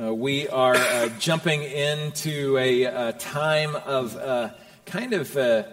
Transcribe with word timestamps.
Uh, 0.00 0.14
we 0.14 0.46
are 0.46 0.76
uh, 0.76 1.08
jumping 1.18 1.64
into 1.64 2.56
a, 2.56 2.84
a 2.84 3.12
time 3.14 3.74
of 3.74 4.16
uh, 4.16 4.48
kind 4.86 5.12
of 5.12 5.36
uh, 5.36 5.64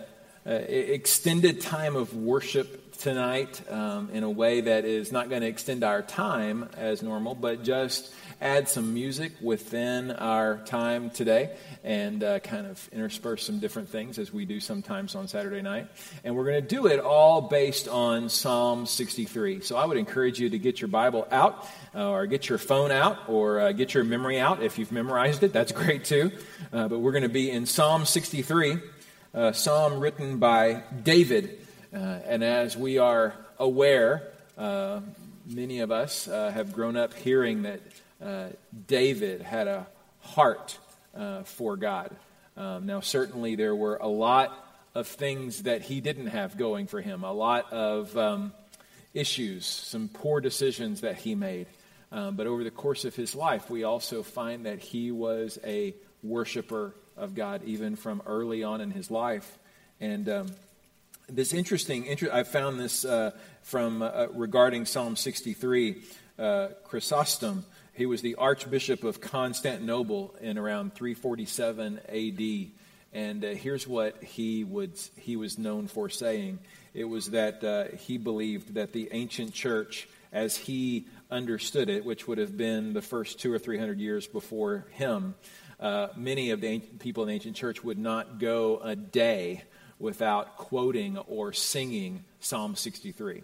uh, 0.48 0.50
extended 0.50 1.62
time 1.62 1.96
of 1.96 2.16
worship 2.16 2.85
tonight 2.96 3.62
um, 3.70 4.10
in 4.14 4.24
a 4.24 4.30
way 4.30 4.62
that 4.62 4.86
is 4.86 5.12
not 5.12 5.30
going 5.30 5.42
to 5.42 5.48
extend 5.48 5.84
our 5.84 6.02
time 6.02 6.70
as 6.78 7.04
normal, 7.04 7.36
but 7.36 7.64
just 7.64 8.14
add 8.42 8.68
some 8.68 8.94
music 8.94 9.32
within 9.42 10.12
our 10.12 10.58
time 10.66 11.10
today 11.10 11.56
and 11.84 12.24
uh, 12.24 12.40
kind 12.40 12.68
of 12.68 12.90
intersperse 12.92 13.46
some 13.46 13.60
different 13.60 13.90
things 13.90 14.20
as 14.20 14.34
we 14.34 14.46
do 14.46 14.60
sometimes 14.60 15.16
on 15.16 15.28
Saturday 15.28 15.62
night. 15.62 15.88
And 16.24 16.36
we're 16.36 16.44
going 16.44 16.62
to 16.62 16.68
do 16.68 16.88
it 16.88 17.00
all 17.00 17.42
based 17.42 17.88
on 17.88 18.30
Psalm 18.30 18.86
63. 18.86 19.62
So 19.62 19.78
I 19.78 19.86
would 19.86 19.98
encourage 19.98 20.40
you 20.40 20.50
to 20.50 20.60
get 20.60 20.82
your 20.82 20.88
Bible 20.88 21.28
out 21.32 21.68
uh, 21.94 22.10
or 22.10 22.26
get 22.26 22.50
your 22.50 22.58
phone 22.58 22.92
out 22.92 23.30
or 23.30 23.60
uh, 23.60 23.72
get 23.72 23.94
your 23.94 24.04
memory 24.04 24.40
out. 24.40 24.62
If 24.62 24.78
you've 24.78 24.92
memorized 24.92 25.44
it, 25.44 25.54
that's 25.54 25.72
great 25.74 26.06
too. 26.06 26.32
Uh, 26.74 26.88
but 26.88 27.00
we're 27.00 27.12
going 27.12 27.24
to 27.24 27.30
be 27.30 27.50
in 27.50 27.66
Psalm 27.66 28.06
63, 28.06 28.78
a 29.34 29.54
psalm 29.54 30.00
written 30.00 30.38
by 30.38 30.84
David. 31.04 31.65
Uh, 31.96 32.20
and 32.28 32.44
as 32.44 32.76
we 32.76 32.98
are 32.98 33.34
aware, 33.58 34.22
uh, 34.58 35.00
many 35.46 35.80
of 35.80 35.92
us 35.92 36.26
have 36.26 36.74
grown 36.74 36.98
up 36.98 37.14
hearing 37.14 37.62
that 37.62 37.80
uh, 38.22 38.48
David 38.88 39.42
had 39.42 39.70
a 39.70 39.88
heart 40.20 40.78
uh, 41.16 41.44
for 41.44 41.78
God. 41.78 42.12
Um, 42.58 42.86
now, 42.86 43.00
certainly, 43.00 43.56
there 43.56 43.74
were 43.74 43.96
a 43.96 44.10
lot 44.10 44.52
of 44.94 45.08
things 45.08 45.64
that 45.64 45.84
he 45.84 46.02
didn't 46.02 46.28
have 46.28 46.58
going 46.58 46.88
for 46.88 47.00
him, 47.00 47.24
a 47.24 47.32
lot 47.32 47.72
of 47.72 48.18
um, 48.18 48.52
issues, 49.14 49.66
some 49.66 50.10
poor 50.10 50.42
decisions 50.42 51.00
that 51.00 51.16
he 51.16 51.34
made. 51.34 51.68
Um, 52.12 52.36
but 52.36 52.46
over 52.46 52.66
the 52.66 52.72
course 52.72 53.06
of 53.06 53.16
his 53.16 53.36
life, 53.36 53.70
we 53.70 53.86
also 53.86 54.22
find 54.22 54.66
that 54.66 54.80
he 54.80 55.12
was 55.12 55.60
a 55.64 55.96
worshiper 56.24 56.94
of 57.16 57.36
God, 57.36 57.62
even 57.64 57.96
from 57.96 58.22
early 58.26 58.66
on 58.66 58.82
in 58.82 58.92
his 58.92 59.10
life. 59.10 59.60
And 60.02 60.28
um, 60.28 60.48
this 61.28 61.54
interesting, 61.54 62.06
inter- 62.06 62.32
I 62.32 62.44
found 62.44 62.80
this 62.80 63.06
uh, 63.06 63.32
from 63.62 64.02
uh, 64.02 64.28
regarding 64.34 64.86
Psalm 64.86 65.16
63. 65.16 66.02
Uh, 66.38 66.68
Chrysostom 66.84 67.66
he 67.96 68.06
was 68.06 68.22
the 68.22 68.36
Archbishop 68.36 69.06
of 69.06 69.22
Constantinople 69.22 70.36
in 70.42 70.58
around 70.58 70.94
347 70.96 72.00
AD. 72.10 72.72
And 73.14 73.46
uh, 73.46 73.50
here's 73.50 73.88
what 73.88 74.22
he, 74.22 74.66
would, 74.66 75.00
he 75.16 75.38
was 75.38 75.58
known 75.58 75.88
for 75.88 76.10
saying 76.10 76.60
it 76.94 77.06
was 77.06 77.32
that 77.32 77.64
uh, 77.64 77.96
he 77.96 78.18
believed 78.18 78.74
that 78.74 78.92
the 78.92 79.08
ancient 79.14 79.54
church, 79.54 80.10
as 80.34 80.58
he 80.58 81.08
understood 81.32 81.90
it, 81.90 82.04
which 82.04 82.28
would 82.28 82.38
have 82.38 82.58
been 82.58 82.92
the 82.92 83.02
first 83.02 83.40
two 83.40 83.52
or 83.52 83.60
three 83.60 83.78
hundred 83.78 84.00
years 84.00 84.28
before 84.28 84.86
him, 84.92 85.36
uh, 85.80 86.08
many 86.18 86.52
of 86.52 86.60
the 86.60 86.80
people 87.00 87.24
in 87.24 87.30
the 87.30 87.34
ancient 87.34 87.56
church 87.56 87.82
would 87.82 87.98
not 87.98 88.40
go 88.40 88.80
a 88.84 88.96
day 88.96 89.64
without 90.00 90.58
quoting 90.58 91.18
or 91.18 91.54
singing 91.54 92.24
Psalm 92.40 92.76
63 92.76 93.44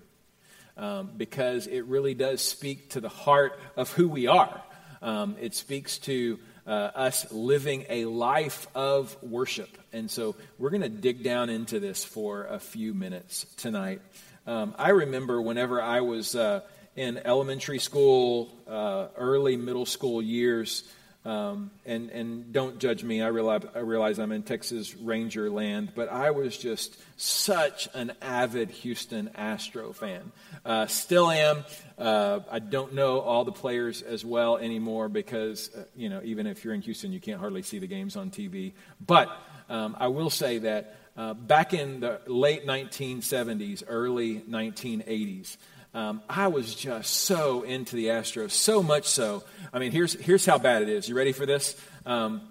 um, 0.77 1.11
because 1.15 1.67
it 1.67 1.85
really 1.85 2.13
does 2.13 2.41
speak 2.41 2.89
to 2.91 3.01
the 3.01 3.09
heart 3.09 3.59
of 3.77 3.91
who 3.93 4.07
we 4.07 4.27
are. 4.27 4.61
Um, 5.01 5.35
it 5.39 5.53
speaks 5.55 5.97
to 5.99 6.39
uh, 6.67 6.69
us 6.69 7.31
living 7.31 7.85
a 7.89 8.05
life 8.05 8.67
of 8.75 9.15
worship. 9.23 9.69
And 9.93 10.09
so 10.09 10.35
we're 10.57 10.69
going 10.69 10.83
to 10.83 10.89
dig 10.89 11.23
down 11.23 11.49
into 11.49 11.79
this 11.79 12.03
for 12.03 12.45
a 12.45 12.59
few 12.59 12.93
minutes 12.93 13.45
tonight. 13.57 14.01
Um, 14.45 14.75
I 14.77 14.89
remember 14.89 15.41
whenever 15.41 15.81
I 15.81 16.01
was 16.01 16.35
uh, 16.35 16.61
in 16.95 17.19
elementary 17.25 17.79
school, 17.79 18.49
uh, 18.67 19.07
early 19.17 19.57
middle 19.57 19.85
school 19.85 20.21
years, 20.21 20.83
um, 21.23 21.69
and, 21.85 22.09
and 22.09 22.51
don't 22.51 22.79
judge 22.79 23.03
me. 23.03 23.21
I 23.21 23.27
realize, 23.27 23.61
I 23.75 23.79
realize 23.79 24.17
I'm 24.17 24.31
in 24.31 24.41
Texas 24.41 24.95
Ranger 24.95 25.51
land, 25.51 25.91
but 25.93 26.11
I 26.11 26.31
was 26.31 26.57
just 26.57 26.97
such 27.15 27.87
an 27.93 28.13
avid 28.21 28.71
Houston 28.71 29.29
Astro 29.35 29.93
fan. 29.93 30.31
Uh, 30.65 30.87
still 30.87 31.29
am. 31.29 31.63
Uh, 31.97 32.39
I 32.49 32.57
don't 32.57 32.93
know 32.93 33.19
all 33.19 33.45
the 33.45 33.51
players 33.51 34.01
as 34.01 34.25
well 34.25 34.57
anymore 34.57 35.09
because, 35.09 35.69
uh, 35.75 35.83
you 35.95 36.09
know, 36.09 36.21
even 36.23 36.47
if 36.47 36.65
you're 36.65 36.73
in 36.73 36.81
Houston, 36.81 37.11
you 37.11 37.19
can't 37.19 37.39
hardly 37.39 37.61
see 37.61 37.77
the 37.77 37.87
games 37.87 38.15
on 38.15 38.31
TV. 38.31 38.73
But 39.05 39.29
um, 39.69 39.95
I 39.99 40.07
will 40.07 40.31
say 40.31 40.57
that 40.59 40.95
uh, 41.15 41.35
back 41.35 41.75
in 41.75 41.99
the 41.99 42.19
late 42.25 42.65
1970s, 42.65 43.83
early 43.87 44.39
1980s, 44.39 45.57
um, 45.93 46.21
I 46.29 46.47
was 46.47 46.73
just 46.73 47.11
so 47.11 47.63
into 47.63 47.95
the 47.95 48.07
Astros, 48.07 48.51
so 48.51 48.81
much 48.81 49.07
so. 49.07 49.43
I 49.73 49.79
mean, 49.79 49.91
here's, 49.91 50.13
here's 50.13 50.45
how 50.45 50.57
bad 50.57 50.81
it 50.81 50.89
is. 50.89 51.09
You 51.09 51.15
ready 51.15 51.33
for 51.33 51.45
this? 51.45 51.75
Um, 52.05 52.41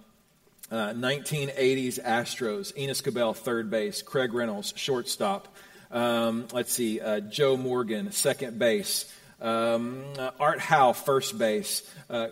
uh, 0.71 0.93
1980s 0.93 2.03
Astros, 2.03 2.77
Enos 2.77 3.01
Cabell, 3.01 3.35
third 3.35 3.71
base, 3.71 4.03
Craig 4.03 4.33
Reynolds, 4.33 4.73
shortstop. 4.77 5.49
Um, 5.91 6.47
let's 6.53 6.73
see, 6.73 7.01
uh, 7.01 7.21
Joe 7.21 7.57
Morgan, 7.57 8.13
second 8.13 8.59
base. 8.59 9.13
Um, 9.41 10.05
uh, 10.19 10.31
Art 10.39 10.61
Howe, 10.61 10.93
first 10.93 11.39
base. 11.39 11.83
Uh, 12.09 12.29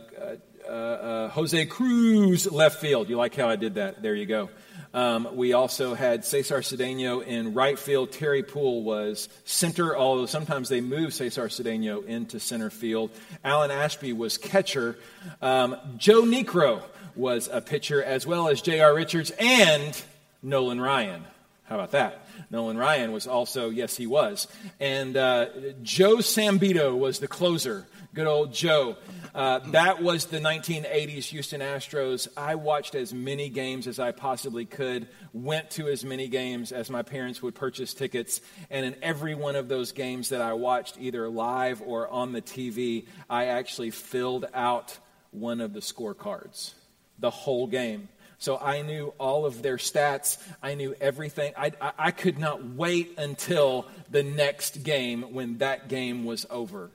uh, 0.68 0.70
uh, 0.70 1.28
Jose 1.30 1.66
Cruz, 1.66 2.50
left 2.50 2.80
field. 2.80 3.08
You 3.08 3.16
like 3.16 3.34
how 3.34 3.48
I 3.48 3.56
did 3.56 3.76
that? 3.76 4.02
There 4.02 4.14
you 4.14 4.26
go. 4.26 4.50
Um, 4.94 5.28
we 5.36 5.52
also 5.52 5.94
had 5.94 6.24
Cesar 6.24 6.60
Cedeno 6.60 7.24
in 7.24 7.54
right 7.54 7.78
field. 7.78 8.12
Terry 8.12 8.42
Puhl 8.42 8.82
was 8.82 9.28
center, 9.44 9.96
although 9.96 10.26
sometimes 10.26 10.68
they 10.68 10.80
move 10.80 11.12
Cesar 11.12 11.48
Cedeno 11.48 12.04
into 12.06 12.40
center 12.40 12.70
field. 12.70 13.10
Alan 13.44 13.70
Ashby 13.70 14.12
was 14.12 14.38
catcher. 14.38 14.98
Um, 15.42 15.76
Joe 15.96 16.22
Niekro 16.22 16.82
was 17.14 17.48
a 17.52 17.60
pitcher, 17.60 18.02
as 18.02 18.26
well 18.26 18.48
as 18.48 18.62
J.R. 18.62 18.94
Richards 18.94 19.32
and 19.38 20.00
Nolan 20.42 20.80
Ryan. 20.80 21.24
How 21.64 21.74
about 21.74 21.90
that? 21.90 22.26
Nolan 22.50 22.78
Ryan 22.78 23.12
was 23.12 23.26
also, 23.26 23.68
yes, 23.68 23.96
he 23.96 24.06
was. 24.06 24.46
And 24.80 25.16
uh, 25.16 25.46
Joe 25.82 26.16
Sambito 26.16 26.96
was 26.96 27.18
the 27.18 27.28
closer. 27.28 27.86
Good 28.14 28.26
old 28.26 28.54
Joe. 28.54 28.96
Uh, 29.34 29.58
that 29.70 30.02
was 30.02 30.24
the 30.24 30.38
1980s 30.38 31.24
Houston 31.24 31.60
Astros. 31.60 32.26
I 32.38 32.54
watched 32.54 32.94
as 32.94 33.12
many 33.12 33.50
games 33.50 33.86
as 33.86 33.98
I 33.98 34.12
possibly 34.12 34.64
could, 34.64 35.08
went 35.34 35.70
to 35.72 35.88
as 35.88 36.06
many 36.06 36.26
games 36.28 36.72
as 36.72 36.88
my 36.88 37.02
parents 37.02 37.42
would 37.42 37.54
purchase 37.54 37.92
tickets, 37.92 38.40
and 38.70 38.86
in 38.86 38.96
every 39.02 39.34
one 39.34 39.56
of 39.56 39.68
those 39.68 39.92
games 39.92 40.30
that 40.30 40.40
I 40.40 40.54
watched, 40.54 40.96
either 40.98 41.28
live 41.28 41.82
or 41.82 42.08
on 42.08 42.32
the 42.32 42.40
TV, 42.40 43.06
I 43.28 43.46
actually 43.46 43.90
filled 43.90 44.46
out 44.54 44.98
one 45.30 45.60
of 45.60 45.74
the 45.74 45.80
scorecards, 45.80 46.72
the 47.18 47.30
whole 47.30 47.66
game. 47.66 48.08
So 48.38 48.56
I 48.56 48.80
knew 48.80 49.12
all 49.18 49.44
of 49.44 49.60
their 49.60 49.76
stats. 49.76 50.38
I 50.62 50.74
knew 50.74 50.94
everything. 50.98 51.52
I, 51.58 51.72
I, 51.78 51.92
I, 51.98 52.10
could 52.12 52.38
not 52.38 52.64
wait 52.64 53.18
until 53.18 53.86
the 54.10 54.22
next 54.22 54.84
game 54.84 55.34
when 55.34 55.58
that 55.58 55.88
game 55.88 56.24
was 56.24 56.46
over. 56.48 56.90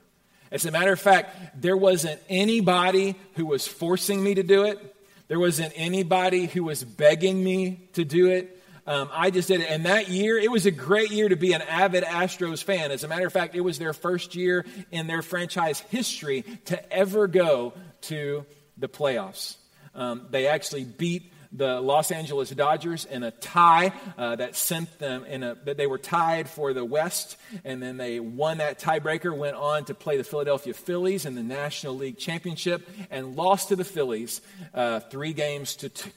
As 0.54 0.66
a 0.68 0.72
matter 0.72 0.94
of 0.94 1.00
fact, 1.00 1.60
there 1.60 1.76
wasn't 1.76 2.22
anybody 2.30 3.16
who 3.34 3.48
was 3.48 3.68
forcing 3.68 4.24
me 4.24 4.36
to 4.36 4.44
do 4.44 4.66
it. 4.66 4.96
There 5.28 5.40
wasn't 5.40 5.74
anybody 5.76 6.46
who 6.46 6.64
was 6.64 6.84
begging 6.84 7.44
me 7.44 7.90
to 7.94 8.06
do 8.06 8.28
it. 8.28 8.62
Um, 8.86 9.10
I 9.12 9.32
just 9.32 9.48
did 9.48 9.62
it. 9.62 9.72
And 9.72 9.88
that 9.88 10.10
year, 10.10 10.38
it 10.38 10.52
was 10.52 10.68
a 10.68 10.72
great 10.72 11.10
year 11.10 11.28
to 11.28 11.36
be 11.36 11.54
an 11.54 11.64
avid 11.64 12.04
Astros 12.04 12.64
fan. 12.64 12.92
As 12.92 13.04
a 13.04 13.08
matter 13.08 13.26
of 13.26 13.34
fact, 13.34 13.56
it 13.56 13.62
was 13.62 13.80
their 13.80 13.94
first 13.94 14.36
year 14.36 14.64
in 14.92 15.08
their 15.08 15.24
franchise 15.24 15.80
history 15.90 16.44
to 16.66 16.94
ever 16.94 17.26
go 17.26 17.74
to 18.02 18.46
the 18.78 18.88
playoffs. 18.88 19.56
Um, 19.96 20.28
they 20.30 20.46
actually 20.46 20.84
beat 20.84 21.33
the 21.54 21.80
Los 21.80 22.12
Angeles 22.12 22.50
Dodgers 22.50 23.06
in 23.06 23.24
a 23.24 23.32
tie 23.32 23.94
uh, 24.18 24.36
that 24.38 24.56
sent 24.56 25.00
them 25.00 25.24
in 25.26 25.44
a 25.44 25.56
that 25.66 25.78
they 25.78 25.88
were 25.88 26.00
tied 26.00 26.50
for 26.50 26.74
the 26.74 26.84
West, 26.84 27.38
and 27.64 27.82
then 27.82 27.98
they 27.98 28.20
won 28.20 28.58
that 28.58 28.80
tiebreaker. 28.80 29.36
Went 29.36 29.56
on 29.56 29.86
to 29.86 29.94
play 29.94 30.18
the 30.18 30.24
Philadelphia 30.24 30.74
Phillies 30.74 31.26
in 31.26 31.36
the 31.36 31.44
National 31.44 31.96
League 31.96 32.18
Championship 32.18 32.90
and 33.12 33.36
lost 33.36 33.70
to 33.70 33.76
the 33.76 33.84
Phillies 33.84 34.42
uh, 34.74 35.00
three 35.00 35.34
games 35.34 35.76
to 35.78 35.90
two, 35.90 36.10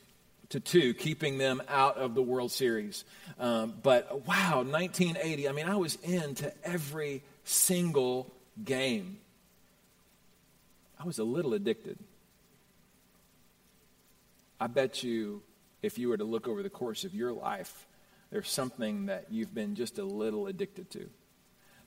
to 0.50 0.61
two, 0.61 0.94
keeping 0.94 1.39
them 1.39 1.62
out 1.69 1.99
of 1.99 2.15
the 2.15 2.23
World 2.23 2.50
Series. 2.50 3.05
Um, 3.39 3.75
but 3.82 4.27
wow, 4.27 4.62
1980. 4.62 5.49
I 5.49 5.53
mean, 5.53 5.67
I 5.67 5.77
was 5.77 5.97
into 5.97 6.53
every 6.65 7.23
single 7.44 8.32
game. 8.65 9.19
I 10.99 11.05
was 11.05 11.19
a 11.19 11.25
little 11.25 11.53
addicted. 11.53 11.99
I 14.61 14.67
bet 14.67 15.03
you, 15.03 15.43
if 15.82 15.99
you 15.99 16.08
were 16.08 16.17
to 16.17 16.25
look 16.25 16.49
over 16.49 16.62
the 16.62 16.70
course 16.70 17.05
of 17.05 17.14
your 17.14 17.32
life, 17.32 17.87
there's 18.31 18.50
something 18.50 19.06
that 19.06 19.26
you've 19.31 19.55
been 19.55 19.75
just 19.75 19.99
a 19.99 20.05
little 20.05 20.47
addicted 20.47 20.91
to. 20.93 21.08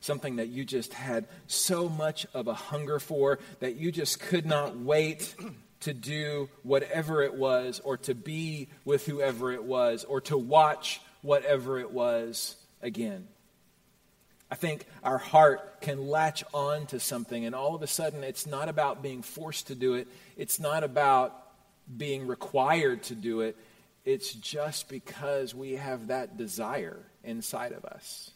Something 0.01 0.37
that 0.37 0.47
you 0.47 0.63
just 0.63 0.93
had 0.93 1.27
so 1.47 1.89
much 1.89 2.25
of 2.33 2.47
a 2.47 2.53
hunger 2.53 2.99
for 2.99 3.39
that 3.59 3.75
you 3.75 3.91
just 3.91 4.19
could 4.19 4.45
not 4.45 4.77
wait 4.77 5.35
to 5.81 5.93
do 5.93 6.49
whatever 6.63 7.23
it 7.23 7.33
was, 7.33 7.79
or 7.83 7.97
to 7.97 8.13
be 8.13 8.67
with 8.85 9.05
whoever 9.05 9.51
it 9.51 9.63
was, 9.63 10.03
or 10.03 10.21
to 10.21 10.37
watch 10.37 11.01
whatever 11.21 11.79
it 11.79 11.91
was 11.91 12.55
again. 12.81 13.27
I 14.51 14.55
think 14.55 14.85
our 15.03 15.17
heart 15.17 15.81
can 15.81 16.07
latch 16.07 16.43
on 16.53 16.87
to 16.87 16.99
something, 16.99 17.45
and 17.45 17.53
all 17.53 17.75
of 17.75 17.81
a 17.81 17.87
sudden, 17.87 18.23
it's 18.23 18.45
not 18.45 18.67
about 18.67 19.03
being 19.03 19.21
forced 19.21 19.67
to 19.67 19.75
do 19.75 19.93
it, 19.93 20.07
it's 20.37 20.59
not 20.59 20.83
about 20.83 21.48
being 21.95 22.27
required 22.27 23.03
to 23.03 23.15
do 23.15 23.41
it. 23.41 23.57
It's 24.05 24.33
just 24.33 24.89
because 24.89 25.53
we 25.53 25.73
have 25.73 26.07
that 26.07 26.37
desire 26.37 26.99
inside 27.23 27.71
of 27.73 27.85
us. 27.85 28.31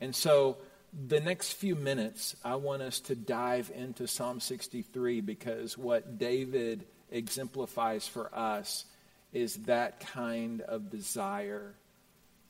And 0.00 0.14
so, 0.14 0.58
the 1.06 1.20
next 1.20 1.52
few 1.52 1.74
minutes, 1.74 2.34
I 2.44 2.56
want 2.56 2.82
us 2.82 3.00
to 3.00 3.14
dive 3.14 3.70
into 3.74 4.06
Psalm 4.06 4.40
63 4.40 5.20
because 5.20 5.76
what 5.76 6.18
David 6.18 6.86
exemplifies 7.10 8.06
for 8.08 8.34
us 8.34 8.84
is 9.32 9.56
that 9.66 10.00
kind 10.00 10.62
of 10.62 10.90
desire 10.90 11.74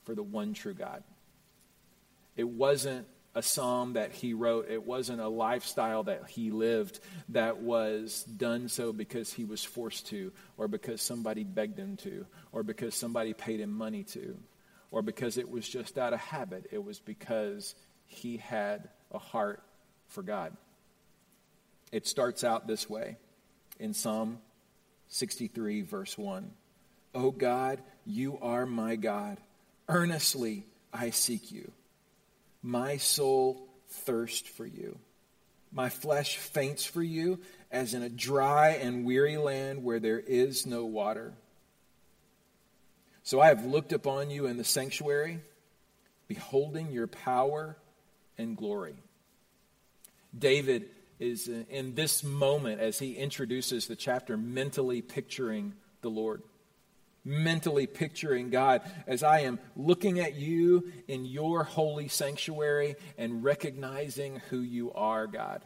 for 0.05 0.14
the 0.14 0.23
one 0.23 0.55
true 0.55 0.75
God. 0.75 1.03
It 2.37 2.49
wasn't 2.49 3.06
a 3.38 3.43
psalm 3.43 3.93
that 3.93 4.11
he 4.11 4.35
wrote, 4.35 4.69
it 4.69 4.85
wasn't 4.85 5.20
a 5.20 5.29
lifestyle 5.29 6.02
that 6.02 6.29
he 6.29 6.50
lived 6.50 6.99
that 7.29 7.58
was 7.58 8.25
done 8.25 8.69
so 8.69 8.93
because 8.93 9.32
he 9.32 9.44
was 9.44 9.62
forced 9.62 10.08
to, 10.08 10.32
or 10.56 10.67
because 10.67 11.00
somebody 11.00 11.44
begged 11.44 11.79
him 11.79 11.96
to, 11.96 12.26
or 12.50 12.64
because 12.64 12.96
somebody 12.96 13.32
paid 13.32 13.61
him 13.61 13.70
money 13.70 14.02
to, 14.02 14.37
or 14.90 15.02
because 15.02 15.38
it 15.38 15.49
was 15.49 15.69
just 15.69 15.99
out 15.99 16.12
of 16.12 16.19
habit. 16.19 16.67
It 16.73 16.82
was 16.82 16.99
because 16.99 17.76
he 18.06 18.38
had 18.38 18.88
a 19.12 19.20
heart 19.20 19.62
for 20.08 20.25
God. 20.25 20.56
It 21.93 22.08
starts 22.08 22.43
out 22.43 22.67
this 22.67 22.90
way 22.90 23.19
in 23.79 23.94
Psalm 23.94 24.38
63, 25.06 25.82
verse 25.82 26.19
1. 26.19 26.50
O 27.14 27.31
God, 27.31 27.81
you 28.05 28.37
are 28.43 28.67
my 28.67 28.96
God. 28.96 29.38
Earnestly 29.88 30.67
I 30.93 31.11
seek 31.11 31.52
you. 31.52 31.70
My 32.63 32.97
soul 32.97 33.69
thirsts 33.89 34.49
for 34.49 34.67
you. 34.67 34.99
My 35.71 35.91
flesh 35.91 36.39
faints 36.39 36.85
for 36.85 37.03
you, 37.03 37.41
as 37.71 37.95
in 37.95 38.03
a 38.03 38.09
dry 38.09 38.71
and 38.71 39.05
weary 39.05 39.37
land 39.37 39.85
where 39.85 40.01
there 40.01 40.19
is 40.19 40.67
no 40.67 40.85
water. 40.85 41.35
So 43.23 43.41
I 43.41 43.49
have 43.49 43.67
looked 43.67 43.93
upon 43.93 44.31
you 44.31 44.47
in 44.47 44.57
the 44.57 44.65
sanctuary, 44.65 45.41
beholding 46.27 46.91
your 46.91 47.07
power 47.07 47.77
and 48.39 48.57
glory. 48.57 48.97
David 50.37 50.89
is 51.19 51.49
in 51.49 51.95
this 51.95 52.25
moment, 52.25 52.81
as 52.81 52.99
he 52.99 53.13
introduces 53.15 53.87
the 53.87 53.97
chapter, 53.97 54.37
mentally 54.37 55.03
picturing 55.03 55.75
the 56.01 56.09
Lord 56.09 56.43
mentally 57.25 57.87
picturing 57.87 58.50
God 58.50 58.82
as 59.06 59.23
I 59.23 59.41
am 59.41 59.59
looking 59.76 60.20
at 60.20 60.35
you 60.35 60.93
in 61.06 61.25
your 61.25 61.65
holy 61.65 62.09
sanctuary 62.09 62.97
and 63.17 63.44
recognizing 63.44 64.41
who 64.50 64.61
you 64.61 64.93
are, 64.93 65.26
God. 65.26 65.65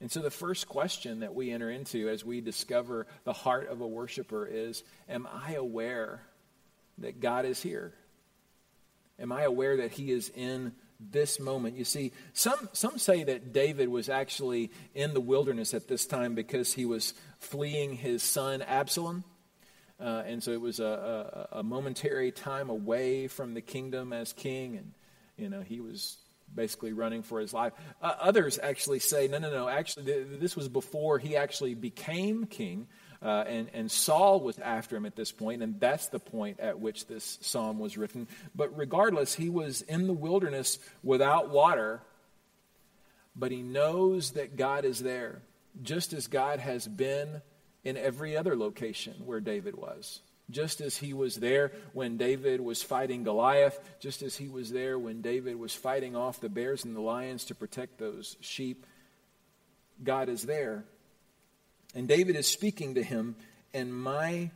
And 0.00 0.10
so, 0.10 0.20
the 0.20 0.30
first 0.30 0.68
question 0.68 1.20
that 1.20 1.34
we 1.34 1.50
enter 1.50 1.70
into 1.70 2.08
as 2.08 2.24
we 2.24 2.40
discover 2.40 3.06
the 3.24 3.32
heart 3.32 3.68
of 3.68 3.80
a 3.80 3.86
worshiper 3.86 4.46
is 4.46 4.84
Am 5.08 5.26
I 5.26 5.54
aware 5.54 6.22
that 6.98 7.20
God 7.20 7.44
is 7.44 7.60
here? 7.60 7.92
Am 9.18 9.32
I 9.32 9.42
aware 9.42 9.78
that 9.78 9.90
He 9.90 10.12
is 10.12 10.30
in 10.34 10.72
this 11.00 11.40
moment? 11.40 11.76
You 11.76 11.84
see, 11.84 12.12
some, 12.32 12.68
some 12.72 12.98
say 12.98 13.24
that 13.24 13.52
David 13.52 13.88
was 13.88 14.08
actually 14.08 14.70
in 14.94 15.14
the 15.14 15.20
wilderness 15.20 15.74
at 15.74 15.88
this 15.88 16.06
time 16.06 16.34
because 16.34 16.72
he 16.72 16.84
was 16.84 17.14
fleeing 17.38 17.94
his 17.94 18.22
son 18.22 18.62
Absalom. 18.62 19.24
Uh, 20.00 20.22
and 20.26 20.42
so 20.42 20.52
it 20.52 20.60
was 20.60 20.78
a, 20.78 21.48
a, 21.52 21.58
a, 21.58 21.62
momentary 21.62 22.30
time 22.30 22.70
away 22.70 23.26
from 23.26 23.54
the 23.54 23.60
kingdom 23.60 24.12
as 24.12 24.32
king, 24.32 24.76
and 24.76 24.92
you 25.36 25.48
know 25.48 25.60
he 25.60 25.80
was 25.80 26.18
basically 26.54 26.92
running 26.92 27.22
for 27.22 27.40
his 27.40 27.52
life. 27.52 27.72
Uh, 28.00 28.14
others 28.20 28.60
actually 28.62 29.00
say, 29.00 29.26
no, 29.26 29.38
no, 29.38 29.50
no. 29.50 29.68
Actually, 29.68 30.06
th- 30.06 30.26
this 30.38 30.54
was 30.54 30.68
before 30.68 31.18
he 31.18 31.36
actually 31.36 31.74
became 31.74 32.46
king, 32.46 32.86
uh, 33.22 33.44
and 33.48 33.70
and 33.74 33.90
Saul 33.90 34.38
was 34.40 34.56
after 34.60 34.96
him 34.96 35.04
at 35.04 35.16
this 35.16 35.32
point, 35.32 35.64
and 35.64 35.80
that's 35.80 36.06
the 36.08 36.20
point 36.20 36.60
at 36.60 36.78
which 36.78 37.08
this 37.08 37.38
psalm 37.40 37.80
was 37.80 37.98
written. 37.98 38.28
But 38.54 38.76
regardless, 38.78 39.34
he 39.34 39.48
was 39.48 39.82
in 39.82 40.06
the 40.06 40.12
wilderness 40.12 40.78
without 41.02 41.50
water, 41.50 42.02
but 43.34 43.50
he 43.50 43.62
knows 43.62 44.32
that 44.32 44.56
God 44.56 44.84
is 44.84 45.00
there, 45.00 45.42
just 45.82 46.12
as 46.12 46.28
God 46.28 46.60
has 46.60 46.86
been 46.86 47.42
in 47.84 47.96
every 47.96 48.36
other 48.36 48.56
location 48.56 49.14
where 49.24 49.40
David 49.40 49.76
was. 49.76 50.20
Just 50.50 50.80
as 50.80 50.96
he 50.96 51.12
was 51.12 51.36
there 51.36 51.72
when 51.92 52.16
David 52.16 52.60
was 52.60 52.82
fighting 52.82 53.22
Goliath, 53.22 53.78
just 54.00 54.22
as 54.22 54.36
he 54.36 54.48
was 54.48 54.70
there 54.70 54.98
when 54.98 55.20
David 55.20 55.56
was 55.56 55.74
fighting 55.74 56.16
off 56.16 56.40
the 56.40 56.48
bears 56.48 56.84
and 56.84 56.96
the 56.96 57.00
lions 57.00 57.44
to 57.46 57.54
protect 57.54 57.98
those 57.98 58.36
sheep, 58.40 58.86
God 60.02 60.28
is 60.28 60.42
there. 60.42 60.84
And 61.94 62.08
David 62.08 62.36
is 62.36 62.46
speaking 62.46 62.94
to 62.94 63.02
him, 63.02 63.36
and 63.74 63.92
my 63.92 64.50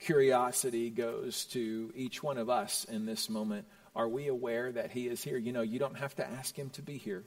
curiosity 0.00 0.90
goes 0.90 1.46
to 1.46 1.92
each 1.96 2.22
one 2.22 2.38
of 2.38 2.50
us 2.50 2.84
in 2.84 3.06
this 3.06 3.28
moment. 3.28 3.66
Are 3.96 4.08
we 4.08 4.28
aware 4.28 4.70
that 4.72 4.90
he 4.90 5.08
is 5.08 5.22
here? 5.22 5.38
You 5.38 5.52
know, 5.52 5.62
you 5.62 5.78
don't 5.78 5.96
have 5.96 6.14
to 6.16 6.28
ask 6.28 6.56
him 6.56 6.70
to 6.70 6.82
be 6.82 6.96
here. 6.96 7.24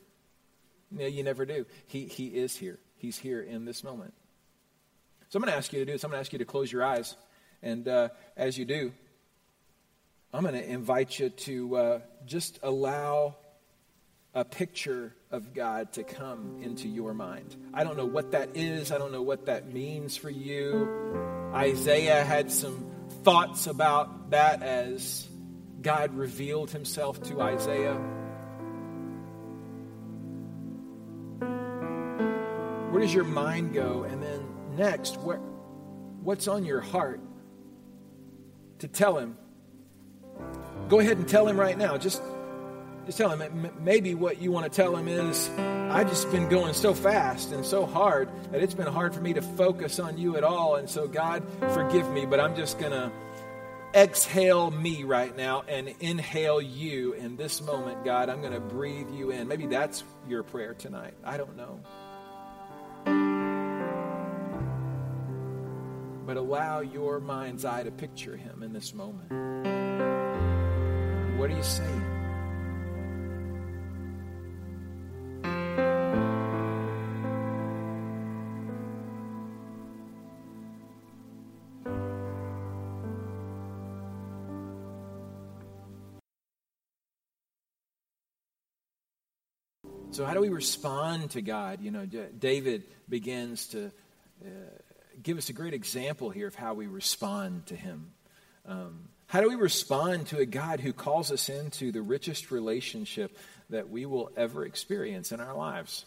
No, 0.91 1.05
you 1.05 1.23
never 1.23 1.45
do. 1.45 1.65
He, 1.87 2.05
he 2.05 2.27
is 2.27 2.55
here. 2.55 2.79
He's 2.97 3.17
here 3.17 3.41
in 3.41 3.65
this 3.65 3.83
moment. 3.83 4.13
So 5.29 5.37
I'm 5.37 5.43
going 5.43 5.51
to 5.51 5.57
ask 5.57 5.73
you 5.73 5.79
to 5.79 5.85
do 5.85 5.91
this. 5.91 6.03
I'm 6.03 6.11
going 6.11 6.17
to 6.17 6.21
ask 6.21 6.31
you 6.31 6.39
to 6.39 6.45
close 6.45 6.71
your 6.71 6.85
eyes. 6.85 7.15
And 7.61 7.87
uh, 7.87 8.09
as 8.37 8.57
you 8.57 8.63
do, 8.65 8.93
I'm 10.33 10.43
going 10.43 10.55
to 10.55 10.65
invite 10.65 11.19
you 11.19 11.29
to 11.29 11.75
uh, 11.75 11.99
just 12.25 12.59
allow 12.63 13.35
a 14.33 14.45
picture 14.45 15.13
of 15.31 15.53
God 15.53 15.93
to 15.93 16.03
come 16.03 16.61
into 16.61 16.87
your 16.87 17.13
mind. 17.13 17.55
I 17.73 17.83
don't 17.83 17.97
know 17.97 18.05
what 18.05 18.31
that 18.31 18.55
is, 18.55 18.91
I 18.91 18.99
don't 18.99 19.11
know 19.11 19.21
what 19.21 19.47
that 19.47 19.73
means 19.73 20.15
for 20.15 20.29
you. 20.29 20.87
Isaiah 21.53 22.23
had 22.23 22.51
some 22.51 22.89
thoughts 23.23 23.67
about 23.67 24.29
that 24.29 24.61
as 24.61 25.27
God 25.81 26.13
revealed 26.13 26.71
himself 26.71 27.21
to 27.23 27.41
Isaiah. 27.41 27.95
Where 32.91 33.01
does 33.01 33.13
your 33.13 33.25
mind 33.25 33.73
go? 33.73 34.03
And 34.03 34.21
then 34.23 34.46
next, 34.77 35.17
what, 35.17 35.37
what's 36.21 36.47
on 36.47 36.63
your 36.63 36.79
heart 36.79 37.19
to 38.79 38.87
tell 38.87 39.17
him? 39.17 39.37
Go 40.87 40.99
ahead 40.99 41.17
and 41.17 41.27
tell 41.27 41.47
him 41.47 41.59
right 41.59 41.77
now. 41.77 41.97
Just, 41.97 42.21
just 43.05 43.17
tell 43.17 43.35
him. 43.35 43.71
Maybe 43.81 44.13
what 44.13 44.41
you 44.41 44.51
want 44.51 44.71
to 44.71 44.75
tell 44.75 44.95
him 44.95 45.07
is, 45.07 45.49
I've 45.57 46.09
just 46.09 46.31
been 46.31 46.47
going 46.49 46.73
so 46.73 46.93
fast 46.93 47.51
and 47.51 47.65
so 47.65 47.85
hard 47.85 48.29
that 48.51 48.61
it's 48.61 48.73
been 48.73 48.87
hard 48.87 49.15
for 49.15 49.21
me 49.21 49.33
to 49.33 49.41
focus 49.41 49.99
on 49.99 50.17
you 50.17 50.37
at 50.37 50.43
all. 50.43 50.75
And 50.75 50.89
so, 50.89 51.07
God, 51.07 51.43
forgive 51.73 52.09
me, 52.11 52.25
but 52.25 52.39
I'm 52.39 52.55
just 52.55 52.77
going 52.77 52.91
to 52.91 53.11
exhale 53.95 54.69
me 54.69 55.05
right 55.05 55.35
now 55.35 55.63
and 55.67 55.87
inhale 56.01 56.61
you 56.61 57.13
in 57.13 57.37
this 57.37 57.61
moment, 57.61 58.05
God. 58.05 58.29
I'm 58.29 58.41
going 58.41 58.53
to 58.53 58.59
breathe 58.59 59.09
you 59.11 59.31
in. 59.31 59.47
Maybe 59.47 59.65
that's 59.65 60.03
your 60.27 60.43
prayer 60.43 60.73
tonight. 60.73 61.13
I 61.23 61.37
don't 61.37 61.55
know. 61.57 61.79
But 66.27 66.35
allow 66.35 66.81
your 66.81 67.21
mind's 67.21 67.63
eye 67.63 67.83
to 67.83 67.89
picture 67.89 68.35
him 68.35 68.61
in 68.61 68.73
this 68.73 68.93
moment. 68.93 69.31
What 71.39 71.49
are 71.49 71.55
you 71.55 71.63
saying? 71.63 72.03
So, 90.11 90.25
how 90.25 90.33
do 90.33 90.41
we 90.41 90.49
respond 90.49 91.31
to 91.31 91.41
God? 91.41 91.79
You 91.81 91.91
know, 91.91 92.05
David 92.05 92.83
begins 93.07 93.67
to 93.67 93.91
uh, 94.43 94.49
give 95.21 95.37
us 95.37 95.49
a 95.49 95.53
great 95.53 95.73
example 95.73 96.29
here 96.29 96.47
of 96.47 96.55
how 96.55 96.73
we 96.73 96.87
respond 96.87 97.67
to 97.67 97.75
Him. 97.75 98.11
Um, 98.65 99.09
how 99.27 99.41
do 99.41 99.49
we 99.49 99.55
respond 99.55 100.27
to 100.27 100.39
a 100.39 100.45
God 100.45 100.79
who 100.79 100.93
calls 100.93 101.31
us 101.31 101.49
into 101.49 101.91
the 101.91 102.01
richest 102.01 102.51
relationship 102.51 103.37
that 103.69 103.89
we 103.89 104.05
will 104.05 104.31
ever 104.37 104.65
experience 104.65 105.31
in 105.31 105.39
our 105.41 105.55
lives? 105.55 106.05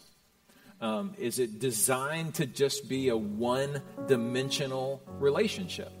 Um, 0.79 1.13
is 1.19 1.37
it 1.37 1.59
designed 1.59 2.35
to 2.35 2.47
just 2.47 2.89
be 2.89 3.09
a 3.09 3.17
one 3.17 3.83
dimensional 4.07 5.01
relationship? 5.19 5.91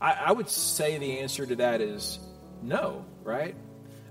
I, 0.00 0.12
I, 0.12 0.32
would 0.32 0.48
say 0.48 0.96
the 0.96 1.18
answer 1.18 1.44
to 1.44 1.56
that 1.56 1.82
is 1.82 2.18
no, 2.62 3.04
right? 3.22 3.54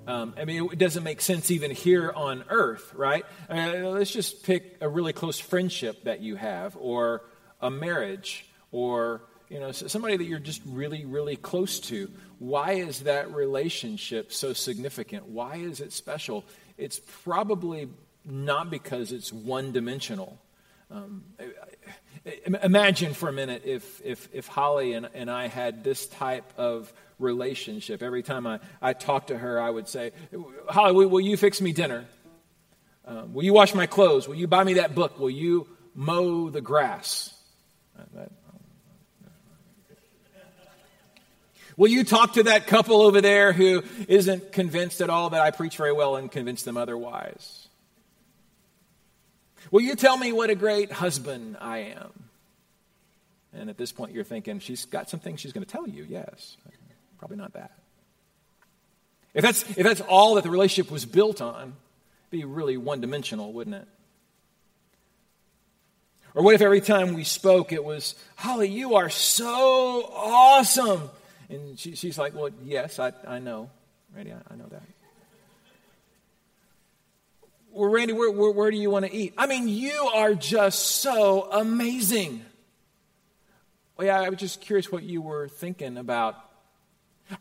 Um, 0.05 0.35
I 0.37 0.45
mean, 0.45 0.69
it 0.71 0.77
doesn't 0.77 1.03
make 1.03 1.21
sense 1.21 1.49
even 1.49 1.71
here 1.71 2.11
on 2.15 2.43
earth, 2.49 2.93
right? 2.93 3.25
Uh, 3.49 3.89
let's 3.89 4.11
just 4.11 4.43
pick 4.43 4.77
a 4.81 4.87
really 4.87 5.13
close 5.13 5.39
friendship 5.39 6.03
that 6.03 6.21
you 6.21 6.35
have, 6.35 6.77
or 6.79 7.23
a 7.61 7.69
marriage 7.69 8.45
or 8.71 9.21
you 9.51 9.59
know, 9.59 9.73
somebody 9.73 10.15
that 10.15 10.23
you're 10.23 10.39
just 10.39 10.61
really, 10.65 11.03
really 11.03 11.35
close 11.35 11.81
to. 11.81 12.09
Why 12.39 12.71
is 12.71 13.01
that 13.01 13.33
relationship 13.33 14.31
so 14.31 14.53
significant? 14.53 15.27
Why 15.27 15.57
is 15.57 15.81
it 15.81 15.91
special? 15.91 16.45
It's 16.77 17.01
probably 17.23 17.89
not 18.23 18.71
because 18.71 19.11
it's 19.11 19.33
one 19.33 19.73
dimensional. 19.73 20.39
Um, 20.89 21.23
imagine 22.63 23.13
for 23.13 23.27
a 23.27 23.33
minute 23.33 23.63
if, 23.65 24.01
if, 24.05 24.29
if 24.31 24.47
Holly 24.47 24.93
and, 24.93 25.09
and 25.13 25.29
I 25.29 25.47
had 25.47 25.83
this 25.83 26.07
type 26.07 26.53
of 26.57 26.91
relationship. 27.19 28.01
Every 28.01 28.23
time 28.23 28.47
I, 28.47 28.59
I 28.81 28.93
talked 28.93 29.27
to 29.27 29.37
her, 29.37 29.59
I 29.59 29.69
would 29.69 29.89
say, 29.89 30.11
Holly, 30.69 31.07
will, 31.07 31.19
you 31.19 31.35
fix 31.35 31.59
me 31.59 31.73
dinner? 31.73 32.05
Um, 33.05 33.33
will 33.33 33.43
you 33.43 33.53
wash 33.53 33.73
my 33.73 33.85
clothes? 33.85 34.29
Will 34.29 34.35
you 34.35 34.47
buy 34.47 34.63
me 34.63 34.75
that 34.75 34.95
book? 34.95 35.19
Will 35.19 35.29
you 35.29 35.67
mow 35.93 36.49
the 36.49 36.61
grass? 36.61 37.33
Will 41.77 41.89
you 41.89 42.03
talk 42.03 42.33
to 42.33 42.43
that 42.43 42.67
couple 42.67 43.01
over 43.01 43.21
there 43.21 43.53
who 43.53 43.83
isn't 44.07 44.51
convinced 44.51 45.01
at 45.01 45.09
all 45.09 45.29
that 45.31 45.41
I 45.41 45.51
preach 45.51 45.77
very 45.77 45.93
well 45.93 46.15
and 46.15 46.31
convince 46.31 46.63
them 46.63 46.77
otherwise? 46.77 47.67
Will 49.71 49.81
you 49.81 49.95
tell 49.95 50.17
me 50.17 50.31
what 50.33 50.49
a 50.49 50.55
great 50.55 50.91
husband 50.91 51.57
I 51.59 51.79
am? 51.79 52.11
And 53.53 53.69
at 53.69 53.77
this 53.77 53.91
point, 53.91 54.13
you're 54.13 54.23
thinking, 54.23 54.59
she's 54.59 54.85
got 54.85 55.09
something 55.09 55.37
she's 55.37 55.53
going 55.53 55.65
to 55.65 55.71
tell 55.71 55.87
you. 55.87 56.05
Yes. 56.07 56.57
Probably 57.19 57.37
not 57.37 57.53
that. 57.53 57.71
If 59.33 59.43
that's, 59.43 59.63
if 59.77 59.83
that's 59.83 60.01
all 60.01 60.35
that 60.35 60.43
the 60.43 60.49
relationship 60.49 60.91
was 60.91 61.05
built 61.05 61.41
on, 61.41 61.73
be 62.29 62.43
really 62.43 62.77
one 62.77 63.01
dimensional, 63.01 63.53
wouldn't 63.53 63.75
it? 63.77 63.87
Or 66.33 66.43
what 66.43 66.55
if 66.55 66.61
every 66.61 66.81
time 66.81 67.13
we 67.13 67.23
spoke 67.23 67.71
it 67.71 67.83
was, 67.83 68.15
Holly, 68.35 68.69
you 68.69 68.95
are 68.95 69.09
so 69.09 70.09
awesome? 70.13 71.09
And 71.49 71.77
she, 71.77 71.95
she's 71.95 72.17
like, 72.17 72.33
Well, 72.33 72.49
yes, 72.63 72.99
I, 72.99 73.13
I 73.27 73.39
know. 73.39 73.69
Randy, 74.15 74.31
I, 74.33 74.37
I 74.49 74.55
know 74.55 74.67
that. 74.69 74.83
Well, 77.71 77.89
Randy, 77.89 78.13
where, 78.13 78.31
where, 78.31 78.51
where 78.51 78.71
do 78.71 78.77
you 78.77 78.89
want 78.89 79.05
to 79.05 79.13
eat? 79.13 79.33
I 79.37 79.47
mean, 79.47 79.67
you 79.67 80.09
are 80.13 80.33
just 80.33 80.79
so 80.79 81.49
amazing. 81.51 82.45
Well, 83.97 84.07
yeah, 84.07 84.19
I 84.19 84.29
was 84.29 84.39
just 84.39 84.61
curious 84.61 84.91
what 84.91 85.03
you 85.03 85.21
were 85.21 85.47
thinking 85.47 85.97
about. 85.97 86.35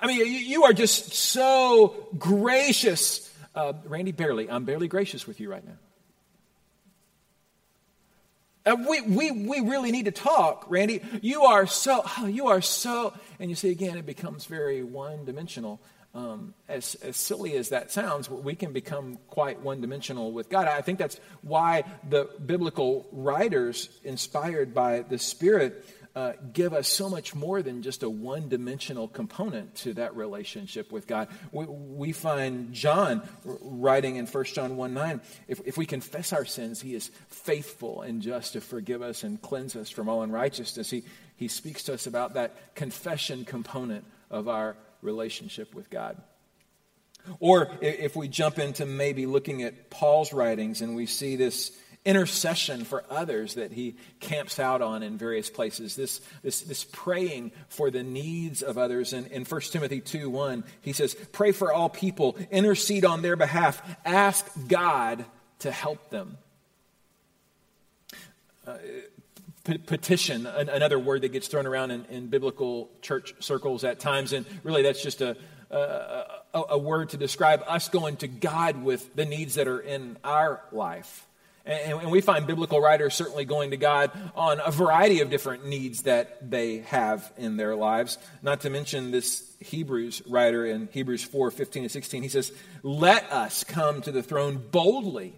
I 0.00 0.06
mean, 0.06 0.18
you, 0.18 0.25
you 0.25 0.64
are 0.64 0.73
just 0.73 1.12
so 1.12 2.06
gracious. 2.16 3.28
Uh, 3.54 3.73
Randy, 3.87 4.12
barely. 4.12 4.49
I'm 4.49 4.64
barely 4.64 4.87
gracious 4.87 5.26
with 5.26 5.40
you 5.40 5.50
right 5.50 5.66
now. 5.66 5.78
Uh, 8.67 8.76
we, 8.88 9.00
we, 9.00 9.31
we 9.31 9.61
really 9.61 9.90
need 9.90 10.05
to 10.05 10.11
talk, 10.11 10.67
Randy. 10.69 11.00
You 11.23 11.45
are 11.45 11.67
so, 11.67 12.02
oh, 12.19 12.26
you 12.26 12.49
are 12.49 12.61
so, 12.61 13.14
and 13.38 13.49
you 13.49 13.57
see 13.57 13.71
again, 13.71 13.97
it 13.97 14.05
becomes 14.05 14.45
very 14.45 14.83
one 14.83 15.25
dimensional. 15.25 15.81
Um, 16.12 16.55
as, 16.69 16.97
as 16.97 17.17
silly 17.17 17.57
as 17.57 17.69
that 17.69 17.93
sounds, 17.93 18.29
we 18.29 18.57
can 18.57 18.73
become 18.73 19.19
quite 19.29 19.61
one 19.61 19.81
dimensional 19.81 20.33
with 20.33 20.50
God. 20.50 20.67
I 20.67 20.81
think 20.81 20.99
that's 20.99 21.21
why 21.43 21.85
the 22.09 22.29
biblical 22.45 23.07
writers, 23.12 23.88
inspired 24.02 24.75
by 24.75 25.02
the 25.02 25.19
Spirit, 25.19 25.87
uh, 26.17 26.33
give 26.52 26.73
us 26.73 26.88
so 26.88 27.09
much 27.09 27.35
more 27.35 27.62
than 27.62 27.83
just 27.83 28.02
a 28.02 28.11
one 28.11 28.49
dimensional 28.49 29.07
component 29.07 29.75
to 29.76 29.95
that 29.95 30.17
relationship 30.17 30.90
with 30.90 31.07
God. 31.07 31.29
We, 31.52 31.67
we 31.67 32.12
find 32.12 32.73
John 32.73 33.23
writing 33.45 34.17
in 34.17 34.26
1 34.26 34.45
John 34.47 34.76
1 34.76 34.95
9, 34.95 35.21
if, 35.47 35.61
if 35.64 35.76
we 35.79 35.87
confess 35.87 36.33
our 36.33 36.45
sins, 36.45 36.81
he 36.81 36.95
is 36.95 37.11
faithful 37.29 38.02
and 38.02 38.23
just 38.23 38.55
to 38.55 38.61
forgive 38.61 39.02
us 39.02 39.23
and 39.23 39.40
cleanse 39.40 39.76
us 39.76 39.88
from 39.88 40.09
all 40.09 40.23
unrighteousness. 40.23 40.90
He, 40.90 41.05
he 41.37 41.49
speaks 41.49 41.85
to 41.85 41.95
us 41.95 42.07
about 42.07 42.35
that 42.35 42.75
confession 42.75 43.45
component 43.45 44.05
of 44.31 44.49
our 44.49 44.76
relationship 45.02 45.75
with 45.75 45.90
God. 45.90 46.21
Or 47.38 47.71
if 47.81 48.17
we 48.17 48.29
jump 48.29 48.59
into 48.59 48.87
maybe 48.87 49.26
looking 49.26 49.62
at 49.62 49.90
Paul's 49.90 50.33
writings 50.33 50.81
and 50.81 50.97
we 50.97 51.07
see 51.07 51.37
this 51.37 51.71
intercession 52.04 52.85
for 52.85 53.04
others 53.11 53.54
that 53.54 53.73
he 53.73 53.97
camps 54.21 54.59
out 54.59 54.80
on 54.80 55.02
in 55.02 55.19
various 55.19 55.50
places, 55.50 55.97
this, 55.97 56.21
this, 56.42 56.62
this 56.62 56.85
praying 56.85 57.52
for 57.69 57.90
the 57.90 58.02
needs 58.02 58.62
of 58.62 58.78
others. 58.78 59.12
And 59.12 59.26
in 59.26 59.45
1 59.45 59.61
Timothy 59.62 60.00
2 60.00 60.30
1, 60.30 60.64
he 60.80 60.92
says, 60.92 61.14
Pray 61.33 61.52
for 61.52 61.73
all 61.73 61.88
people, 61.88 62.37
intercede 62.50 63.04
on 63.04 63.23
their 63.23 63.37
behalf, 63.37 63.83
ask 64.04 64.47
God 64.69 65.25
to 65.61 65.71
help 65.71 66.11
them. 66.11 66.38
Uh, 68.66 68.76
petition, 69.87 70.47
another 70.47 70.99
word 70.99 71.23
that 71.23 71.33
gets 71.33 71.49
thrown 71.49 71.66
around 71.66 71.90
in, 71.90 72.04
in, 72.07 72.26
biblical 72.28 72.90
church 73.02 73.35
circles 73.40 73.85
at 73.85 74.00
times, 74.00 74.33
and 74.33 74.47
really 74.64 74.83
that's 74.83 75.02
just 75.02 75.21
a, 75.21 75.37
a, 75.71 76.25
a, 76.54 76.78
word 76.78 77.11
to 77.11 77.16
describe 77.16 77.62
us 77.66 77.88
going 77.88 78.16
to 78.16 78.28
God 78.28 78.83
with 78.83 79.14
the 79.14 79.25
needs 79.25 79.57
that 79.57 79.69
are 79.69 79.80
in 79.80 80.16
our 80.25 80.62
life. 80.73 81.26
And, 81.64 82.11
we 82.11 82.21
find 82.21 82.47
biblical 82.47 82.81
writers 82.81 83.14
certainly 83.14 83.45
going 83.45 83.71
to 83.71 83.76
God 83.76 84.11
on 84.35 84.61
a 84.64 84.71
variety 84.71 85.21
of 85.21 85.31
different 85.31 85.67
needs 85.67 86.02
that 86.02 86.50
they 86.50 86.79
have 86.79 87.31
in 87.37 87.57
their 87.57 87.76
lives. 87.76 88.19
Not 88.43 88.62
to 88.62 88.71
mention 88.71 89.11
this 89.11 89.47
Hebrews 89.61 90.23
writer 90.26 90.64
in 90.64 90.88
Hebrews 90.90 91.23
4 91.23 91.50
15 91.50 91.83
and 91.85 91.93
16. 91.93 92.23
He 92.23 92.29
says, 92.29 92.52
Let 92.83 93.31
us 93.31 93.62
come 93.64 94.00
to 94.02 94.12
the 94.12 94.23
throne 94.23 94.62
boldly, 94.71 95.35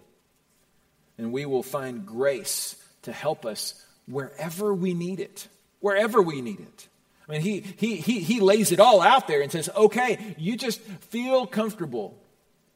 and 1.17 1.33
we 1.33 1.45
will 1.45 1.63
find 1.63 2.05
grace 2.05 2.77
to 3.03 3.11
help 3.11 3.45
us 3.45 3.83
wherever 4.07 4.73
we 4.73 4.93
need 4.93 5.19
it. 5.19 5.47
Wherever 5.81 6.21
we 6.21 6.41
need 6.41 6.61
it. 6.61 6.87
I 7.27 7.31
mean, 7.31 7.41
he, 7.41 7.59
he, 7.59 7.97
he, 7.97 8.19
he 8.19 8.39
lays 8.39 8.71
it 8.71 8.79
all 8.79 9.01
out 9.01 9.27
there 9.27 9.41
and 9.41 9.51
says, 9.51 9.69
okay, 9.75 10.35
you 10.37 10.57
just 10.57 10.81
feel 10.81 11.47
comfortable, 11.47 12.17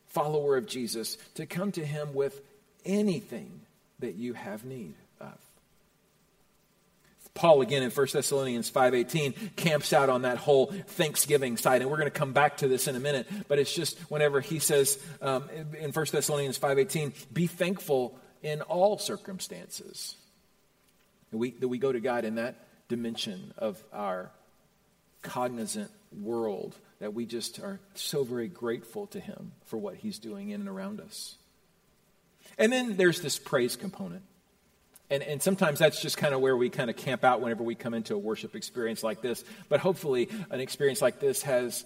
follower 0.08 0.58
of 0.58 0.68
Jesus, 0.68 1.18
to 1.36 1.46
come 1.46 1.72
to 1.74 1.86
him 1.86 2.14
with 2.14 2.42
anything 2.86 3.62
that 4.00 4.16
you 4.16 4.34
have 4.34 4.66
need 4.66 4.96
of. 5.20 5.38
Paul 7.38 7.62
again 7.62 7.84
in 7.84 7.92
1 7.92 8.08
Thessalonians 8.14 8.70
5:18 8.70 9.56
camps 9.56 9.94
out 9.94 10.10
on 10.10 10.24
that 10.24 10.38
whole 10.38 10.68
Thanksgiving 10.68 11.56
side, 11.56 11.82
and 11.82 11.92
we're 11.92 11.98
going 11.98 12.12
to 12.12 12.20
come 12.20 12.34
back 12.34 12.58
to 12.58 12.68
this 12.68 12.88
in 12.88 12.96
a 12.96 13.00
minute. 13.00 13.28
But 13.48 13.60
it's 13.60 13.74
just 13.74 13.98
whenever 14.10 14.42
he 14.42 14.60
says 14.60 14.98
um, 15.22 15.48
in 15.80 15.92
1 15.92 16.06
Thessalonians 16.12 16.58
5:18, 16.58 17.14
"Be 17.32 17.46
thankful 17.48 18.20
in 18.42 18.62
all 18.62 18.98
circumstances." 18.98 20.16
We, 21.32 21.52
that 21.52 21.68
we 21.68 21.78
go 21.78 21.92
to 21.92 22.00
God 22.00 22.24
in 22.24 22.36
that 22.36 22.56
dimension 22.88 23.54
of 23.58 23.84
our 23.92 24.32
cognizant 25.22 25.92
world 26.22 26.74
that 27.00 27.14
we 27.14 27.26
just 27.26 27.60
are 27.60 27.80
so 27.94 28.24
very 28.24 28.48
grateful 28.48 29.08
to 29.08 29.20
Him 29.20 29.52
for 29.66 29.78
what 29.78 29.96
He's 29.96 30.20
doing 30.20 30.50
in 30.50 30.62
and 30.62 30.70
around 30.70 31.02
us. 31.02 31.36
And 32.58 32.72
then 32.72 32.98
there's 32.98 33.22
this 33.22 33.38
praise 33.38 33.76
component. 33.76 34.24
And, 35.10 35.24
and 35.24 35.42
sometimes 35.42 35.80
that's 35.80 36.02
just 36.02 36.18
kind 36.18 36.34
of 36.34 36.42
where 36.42 36.58
we 36.58 36.70
kind 36.70 36.90
of 36.90 36.98
camp 36.98 37.24
out 37.24 37.40
whenever 37.40 37.64
we 37.64 37.76
come 37.76 37.94
into 37.94 38.14
a 38.14 38.18
worship 38.18 38.56
experience 38.56 39.04
like 39.04 39.22
this. 39.22 39.44
But 39.70 39.80
hopefully, 39.80 40.30
an 40.50 40.60
experience 40.60 41.02
like 41.02 41.20
this 41.20 41.44
has 41.44 41.86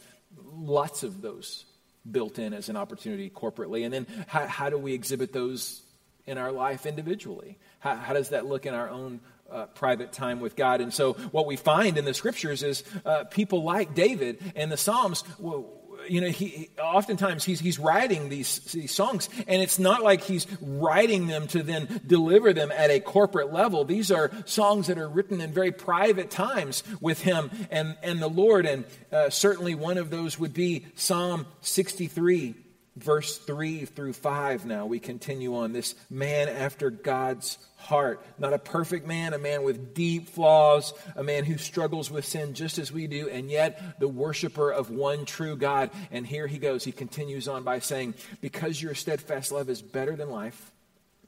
lots 0.53 1.03
of 1.03 1.21
those 1.21 1.65
built 2.09 2.39
in 2.39 2.53
as 2.53 2.69
an 2.69 2.77
opportunity 2.77 3.29
corporately. 3.29 3.85
And 3.85 3.93
then 3.93 4.07
how, 4.27 4.47
how 4.47 4.69
do 4.69 4.77
we 4.77 4.93
exhibit 4.93 5.33
those 5.33 5.83
in 6.25 6.39
our 6.39 6.51
life 6.51 6.87
individually? 6.87 7.59
How, 7.79 7.95
how 7.95 8.13
does 8.13 8.29
that 8.29 8.47
look 8.47 8.65
in 8.65 8.73
our 8.73 8.89
own 8.89 9.19
uh, 9.51 9.65
private 9.67 10.11
time 10.11 10.39
with 10.39 10.55
God? 10.55 10.81
And 10.81 10.91
so, 10.91 11.13
what 11.13 11.45
we 11.45 11.57
find 11.57 11.97
in 11.97 12.05
the 12.05 12.15
scriptures 12.15 12.63
is 12.63 12.83
uh, 13.05 13.25
people 13.25 13.63
like 13.63 13.93
David 13.93 14.39
and 14.55 14.71
the 14.71 14.77
Psalms. 14.77 15.23
Well, 15.37 15.80
you 16.11 16.19
know, 16.19 16.27
he 16.27 16.69
oftentimes 16.77 17.45
he's, 17.45 17.61
he's 17.61 17.79
writing 17.79 18.27
these, 18.27 18.59
these 18.73 18.91
songs, 18.91 19.29
and 19.47 19.61
it's 19.61 19.79
not 19.79 20.03
like 20.03 20.21
he's 20.21 20.45
writing 20.61 21.27
them 21.27 21.47
to 21.47 21.63
then 21.63 22.01
deliver 22.05 22.51
them 22.51 22.69
at 22.75 22.89
a 22.89 22.99
corporate 22.99 23.53
level. 23.53 23.85
These 23.85 24.11
are 24.11 24.29
songs 24.45 24.87
that 24.87 24.97
are 24.97 25.07
written 25.07 25.39
in 25.39 25.53
very 25.53 25.71
private 25.71 26.29
times 26.29 26.83
with 26.99 27.21
him 27.21 27.49
and, 27.71 27.95
and 28.03 28.21
the 28.21 28.27
Lord. 28.27 28.65
And 28.65 28.83
uh, 29.09 29.29
certainly 29.29 29.73
one 29.73 29.97
of 29.97 30.09
those 30.09 30.37
would 30.37 30.53
be 30.53 30.85
Psalm 30.95 31.47
63, 31.61 32.55
verse 32.95 33.37
3 33.37 33.85
through 33.85 34.13
5. 34.13 34.65
Now 34.65 34.85
we 34.85 34.99
continue 34.99 35.55
on. 35.55 35.73
This 35.73 35.95
man 36.09 36.49
after 36.49 36.89
God's 36.89 37.57
heart. 37.77 38.23
Not 38.37 38.53
a 38.53 38.59
perfect 38.59 39.07
man, 39.07 39.33
a 39.33 39.37
man 39.37 39.63
with 39.63 39.93
deep 39.93 40.29
flaws, 40.29 40.93
a 41.15 41.23
man 41.23 41.45
who 41.45 41.57
struggles 41.57 42.11
with 42.11 42.25
sin 42.25 42.53
just 42.53 42.77
as 42.77 42.91
we 42.91 43.07
do, 43.07 43.27
and 43.29 43.49
yet 43.49 43.99
the 43.99 44.07
worshiper 44.07 44.71
of 44.71 44.89
one 44.89 45.25
true 45.25 45.55
God. 45.55 45.89
And 46.11 46.25
here 46.25 46.47
he 46.47 46.57
goes. 46.59 46.83
He 46.83 46.91
continues 46.91 47.47
on 47.47 47.63
by 47.63 47.79
saying, 47.79 48.15
Because 48.39 48.81
your 48.81 48.93
steadfast 48.93 49.51
love 49.51 49.69
is 49.69 49.81
better 49.81 50.15
than 50.15 50.29
life, 50.29 50.71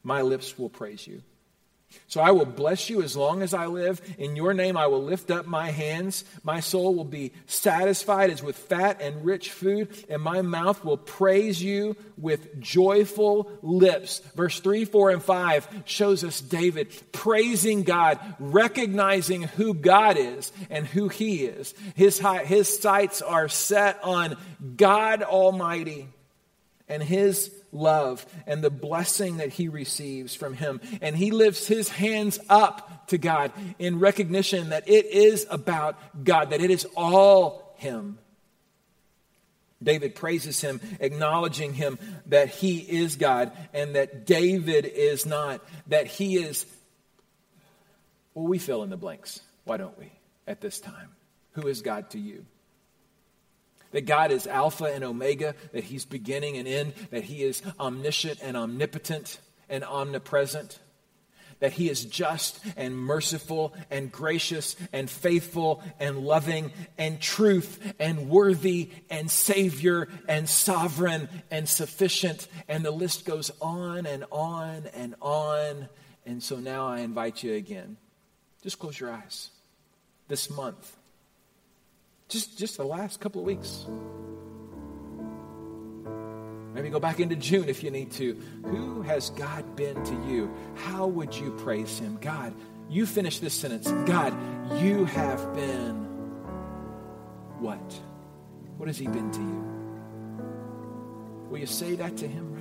my 0.03 0.21
lips 0.21 0.57
will 0.57 0.69
praise 0.69 1.07
you. 1.07 1.21
So 2.07 2.21
I 2.21 2.31
will 2.31 2.45
bless 2.45 2.89
you 2.89 3.01
as 3.01 3.17
long 3.17 3.41
as 3.41 3.53
I 3.53 3.65
live. 3.65 4.01
In 4.17 4.35
your 4.35 4.53
name 4.53 4.77
I 4.77 4.87
will 4.87 5.01
lift 5.01 5.31
up 5.31 5.47
my 5.47 5.71
hands. 5.71 6.23
My 6.43 6.59
soul 6.59 6.93
will 6.93 7.03
be 7.03 7.31
satisfied 7.47 8.29
as 8.29 8.43
with 8.43 8.55
fat 8.55 9.01
and 9.01 9.25
rich 9.25 9.51
food, 9.51 9.89
and 10.09 10.21
my 10.21 10.41
mouth 10.41 10.83
will 10.85 10.97
praise 10.97 11.61
you 11.61 11.95
with 12.17 12.59
joyful 12.59 13.51
lips. 13.61 14.19
Verse 14.35 14.59
3, 14.59 14.85
4, 14.85 15.09
and 15.11 15.23
5 15.23 15.83
shows 15.85 16.23
us 16.23 16.39
David 16.41 16.89
praising 17.11 17.83
God, 17.83 18.19
recognizing 18.39 19.43
who 19.43 19.73
God 19.73 20.17
is 20.17 20.51
and 20.69 20.85
who 20.85 21.07
he 21.07 21.45
is. 21.45 21.73
His, 21.95 22.19
his 22.45 22.79
sights 22.79 23.21
are 23.21 23.49
set 23.49 24.03
on 24.03 24.37
God 24.77 25.23
Almighty 25.23 26.07
and 26.87 27.01
his 27.01 27.51
love 27.73 28.25
and 28.47 28.63
the 28.63 28.69
blessing 28.69 29.37
that 29.37 29.49
he 29.49 29.67
receives 29.67 30.35
from 30.35 30.53
him. 30.53 30.79
And 31.01 31.15
he 31.15 31.31
lifts 31.31 31.67
his 31.67 31.89
hands 31.89 32.39
up 32.49 33.07
to 33.07 33.17
God 33.17 33.51
in 33.79 33.99
recognition 33.99 34.69
that 34.69 34.87
it 34.87 35.05
is 35.07 35.45
about 35.49 35.97
God, 36.23 36.51
that 36.51 36.61
it 36.61 36.71
is 36.71 36.85
all 36.95 37.75
him. 37.77 38.19
David 39.81 40.15
praises 40.15 40.61
him, 40.61 40.79
acknowledging 41.01 41.73
him 41.73 41.99
that 42.27 42.49
he 42.49 42.77
is 42.79 43.17
God 43.17 43.51
and 43.73 43.95
that 43.95 44.25
David 44.25 44.85
is 44.85 45.25
not, 45.25 45.61
that 45.87 46.07
he 46.07 46.37
is. 46.37 46.65
Well, 48.33 48.47
we 48.47 48.59
fill 48.59 48.83
in 48.83 48.89
the 48.89 48.97
blanks, 48.97 49.41
why 49.65 49.77
don't 49.77 49.97
we, 49.99 50.11
at 50.47 50.61
this 50.61 50.79
time? 50.79 51.09
Who 51.51 51.67
is 51.67 51.81
God 51.81 52.09
to 52.11 52.19
you? 52.19 52.45
That 53.93 54.05
God 54.05 54.31
is 54.31 54.45
Alpha 54.45 54.85
and 54.85 55.03
Omega, 55.03 55.55
that 55.71 55.85
He's 55.85 56.03
beginning 56.03 56.57
and 56.57 56.67
end, 56.67 56.93
that 57.11 57.23
He 57.23 57.43
is 57.43 57.61
omniscient 57.79 58.39
and 58.41 58.57
omnipotent 58.57 59.39
and 59.69 59.83
omnipresent, 59.85 60.79
that 61.59 61.73
He 61.73 61.89
is 61.89 62.03
just 62.03 62.59
and 62.75 62.97
merciful 62.97 63.73
and 63.89 64.11
gracious 64.11 64.75
and 64.91 65.09
faithful 65.09 65.81
and 65.99 66.19
loving 66.19 66.71
and 66.97 67.21
truth 67.21 67.93
and 67.99 68.29
worthy 68.29 68.89
and 69.09 69.31
Savior 69.31 70.09
and 70.27 70.49
sovereign 70.49 71.29
and 71.49 71.69
sufficient. 71.69 72.47
And 72.67 72.83
the 72.83 72.91
list 72.91 73.25
goes 73.25 73.51
on 73.61 74.05
and 74.05 74.25
on 74.31 74.87
and 74.93 75.15
on. 75.21 75.87
And 76.25 76.41
so 76.41 76.57
now 76.57 76.87
I 76.87 76.99
invite 76.99 77.43
you 77.43 77.53
again. 77.53 77.97
Just 78.63 78.79
close 78.79 78.99
your 78.99 79.11
eyes. 79.11 79.49
This 80.27 80.49
month, 80.49 80.97
just, 82.33 82.57
just 82.57 82.77
the 82.77 82.83
last 82.83 83.19
couple 83.19 83.41
of 83.41 83.47
weeks. 83.47 83.85
Maybe 86.73 86.89
go 86.89 86.99
back 86.99 87.19
into 87.19 87.35
June 87.35 87.69
if 87.69 87.83
you 87.83 87.91
need 87.91 88.11
to. 88.13 88.33
Who 88.65 89.03
has 89.03 89.29
God 89.29 89.75
been 89.75 90.03
to 90.03 90.13
you? 90.27 90.51
How 90.75 91.05
would 91.05 91.35
you 91.35 91.51
praise 91.51 91.99
Him? 91.99 92.17
God, 92.19 92.55
you 92.89 93.05
finish 93.05 93.37
this 93.39 93.53
sentence. 93.53 93.91
God, 94.07 94.33
you 94.81 95.05
have 95.05 95.53
been 95.53 95.95
what? 97.59 98.01
What 98.77 98.87
has 98.87 98.97
He 98.97 99.05
been 99.05 99.31
to 99.31 99.39
you? 99.39 99.63
Will 101.49 101.59
you 101.59 101.67
say 101.67 101.95
that 101.95 102.17
to 102.17 102.27
Him 102.27 102.52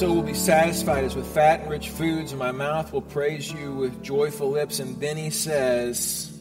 soul 0.00 0.14
will 0.14 0.22
be 0.22 0.32
satisfied 0.32 1.04
as 1.04 1.14
with 1.14 1.26
fat 1.26 1.60
and 1.60 1.68
rich 1.68 1.90
foods, 1.90 2.32
and 2.32 2.38
my 2.38 2.52
mouth 2.52 2.90
will 2.90 3.02
praise 3.02 3.52
you 3.52 3.70
with 3.74 4.02
joyful 4.02 4.50
lips. 4.50 4.78
And 4.78 4.98
then 4.98 5.18
he 5.18 5.28
says, 5.28 6.32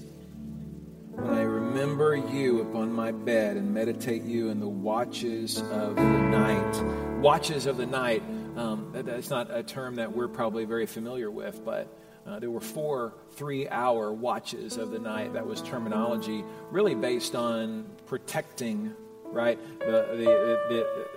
When 1.12 1.34
I 1.34 1.42
remember 1.42 2.16
you 2.16 2.62
upon 2.62 2.94
my 2.94 3.12
bed 3.12 3.58
and 3.58 3.74
meditate 3.74 4.24
you 4.24 4.48
in 4.48 4.62
the 4.62 4.70
watches 4.70 5.58
of 5.60 5.98
the 5.98 6.02
night. 6.02 7.20
Watches 7.20 7.66
of 7.66 7.76
the 7.76 7.86
night, 7.86 8.24
um, 8.56 8.92
that's 8.94 9.30
not 9.30 9.54
a 9.54 9.62
term 9.62 9.96
that 9.96 10.16
we're 10.16 10.30
probably 10.30 10.64
very 10.64 10.86
familiar 10.86 11.30
with, 11.30 11.66
but 11.66 11.94
uh, 12.26 12.40
there 12.40 12.52
were 12.52 12.62
four 12.62 13.14
three 13.32 13.68
hour 13.68 14.14
watches 14.14 14.78
of 14.78 14.92
the 14.92 15.00
night. 15.00 15.34
That 15.34 15.46
was 15.46 15.62
terminology 15.62 16.46
really 16.72 16.96
based 16.96 17.36
on 17.36 17.88
protecting, 18.06 18.94
right, 19.26 19.60
the, 19.80 20.08
the, 20.12 20.60
the, 20.70 21.08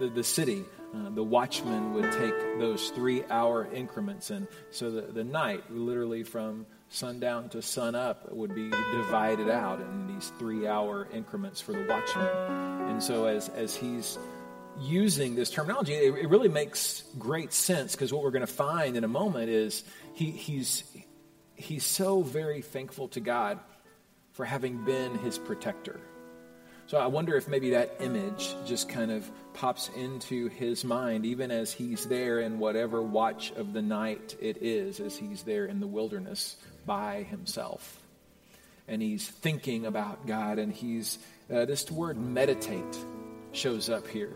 the, 0.00 0.08
the 0.14 0.24
city 0.24 0.64
uh, 0.94 1.10
the 1.10 1.22
watchman 1.22 1.94
would 1.94 2.10
take 2.12 2.34
those 2.58 2.90
three 2.90 3.24
hour 3.30 3.66
increments. 3.72 4.30
And 4.30 4.46
so 4.70 4.90
the, 4.90 5.02
the 5.02 5.24
night, 5.24 5.70
literally 5.70 6.22
from 6.22 6.66
sundown 6.90 7.48
to 7.50 7.62
sunup, 7.62 8.30
would 8.30 8.54
be 8.54 8.68
divided 8.68 9.48
out 9.48 9.80
in 9.80 10.06
these 10.06 10.32
three 10.38 10.66
hour 10.66 11.08
increments 11.12 11.60
for 11.60 11.72
the 11.72 11.86
watchman. 11.88 12.28
And 12.90 13.02
so 13.02 13.24
as, 13.24 13.48
as 13.50 13.74
he's 13.74 14.18
using 14.80 15.34
this 15.34 15.50
terminology, 15.50 15.94
it, 15.94 16.14
it 16.14 16.28
really 16.28 16.48
makes 16.48 17.04
great 17.18 17.52
sense 17.52 17.92
because 17.92 18.12
what 18.12 18.22
we're 18.22 18.30
going 18.30 18.46
to 18.46 18.52
find 18.52 18.96
in 18.96 19.04
a 19.04 19.08
moment 19.08 19.48
is 19.48 19.84
he, 20.14 20.30
he's, 20.30 20.84
he's 21.54 21.84
so 21.84 22.22
very 22.22 22.60
thankful 22.60 23.08
to 23.08 23.20
God 23.20 23.58
for 24.32 24.44
having 24.44 24.84
been 24.84 25.16
his 25.18 25.38
protector. 25.38 26.00
So 26.92 26.98
I 26.98 27.06
wonder 27.06 27.38
if 27.38 27.48
maybe 27.48 27.70
that 27.70 27.94
image 28.00 28.54
just 28.66 28.86
kind 28.86 29.10
of 29.10 29.26
pops 29.54 29.88
into 29.96 30.48
his 30.48 30.84
mind, 30.84 31.24
even 31.24 31.50
as 31.50 31.72
he's 31.72 32.04
there 32.04 32.40
in 32.40 32.58
whatever 32.58 33.00
watch 33.00 33.50
of 33.52 33.72
the 33.72 33.80
night 33.80 34.36
it 34.42 34.58
is, 34.60 35.00
as 35.00 35.16
he's 35.16 35.42
there 35.42 35.64
in 35.64 35.80
the 35.80 35.86
wilderness 35.86 36.54
by 36.84 37.22
himself. 37.22 37.98
And 38.86 39.00
he's 39.00 39.26
thinking 39.26 39.86
about 39.86 40.26
God, 40.26 40.58
and 40.58 40.70
he's, 40.70 41.18
uh, 41.50 41.64
this 41.64 41.90
word 41.90 42.18
meditate 42.18 42.98
shows 43.52 43.88
up 43.88 44.06
here. 44.06 44.34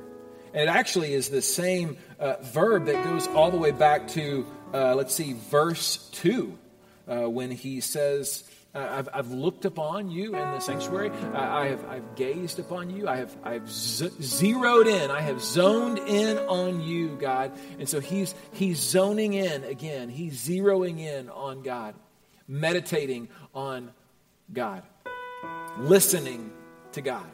And 0.55 0.63
it 0.63 0.69
actually 0.71 1.13
is 1.13 1.29
the 1.29 1.43
same 1.43 1.99
uh, 2.19 2.37
verb 2.41 2.87
that 2.87 3.05
goes 3.05 3.27
all 3.27 3.51
the 3.51 3.59
way 3.59 3.73
back 3.73 4.09
to, 4.13 4.47
uh, 4.73 4.95
let's 4.95 5.15
see, 5.15 5.35
verse 5.35 6.09
2, 6.13 6.59
uh, 7.07 7.17
when 7.29 7.51
he 7.51 7.83
says, 7.83 8.45
Uh, 8.77 8.89
I've, 8.91 9.09
I've 9.15 9.31
looked 9.31 9.65
upon 9.65 10.11
you 10.11 10.27
in 10.27 10.33
the 10.33 10.61
sanctuary. 10.61 11.11
I, 11.33 11.63
I 11.63 11.69
have 11.69 11.89
I've 11.89 12.15
gazed 12.15 12.59
upon 12.59 12.91
you. 12.91 13.09
I 13.09 13.17
have 13.17 13.35
I've 13.43 13.71
z- 13.71 14.11
zeroed 14.21 14.87
in. 14.87 15.11
I 15.11 15.23
have 15.23 15.41
zoned 15.41 15.97
in 15.97 16.37
on 16.37 16.83
you, 16.83 17.17
God. 17.17 17.53
And 17.79 17.89
so 17.89 18.01
he's 18.01 18.35
he's 18.53 18.79
zoning 18.79 19.33
in 19.33 19.65
again. 19.65 20.11
He's 20.11 20.47
zeroing 20.47 20.99
in 21.01 21.31
on 21.31 21.63
God, 21.63 21.95
meditating 22.47 23.31
on 23.55 23.93
God, 24.53 24.83
listening 25.79 26.53
to 26.93 27.01
God. 27.01 27.31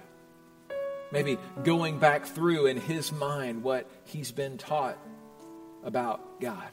Maybe 1.10 1.38
going 1.64 1.98
back 1.98 2.24
through 2.24 2.66
in 2.66 2.76
his 2.76 3.10
mind 3.10 3.64
what 3.64 3.90
he's 4.04 4.30
been 4.30 4.58
taught 4.58 4.96
about 5.82 6.40
God. 6.40 6.68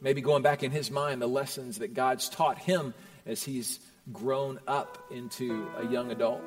Maybe 0.00 0.20
going 0.20 0.42
back 0.42 0.64
in 0.64 0.72
his 0.72 0.90
mind 0.90 1.22
the 1.22 1.28
lessons 1.28 1.78
that 1.78 1.94
God's 1.94 2.28
taught 2.28 2.58
him 2.58 2.92
as 3.26 3.42
he's 3.42 3.80
grown 4.12 4.60
up 4.66 4.98
into 5.10 5.66
a 5.78 5.86
young 5.90 6.10
adult. 6.10 6.42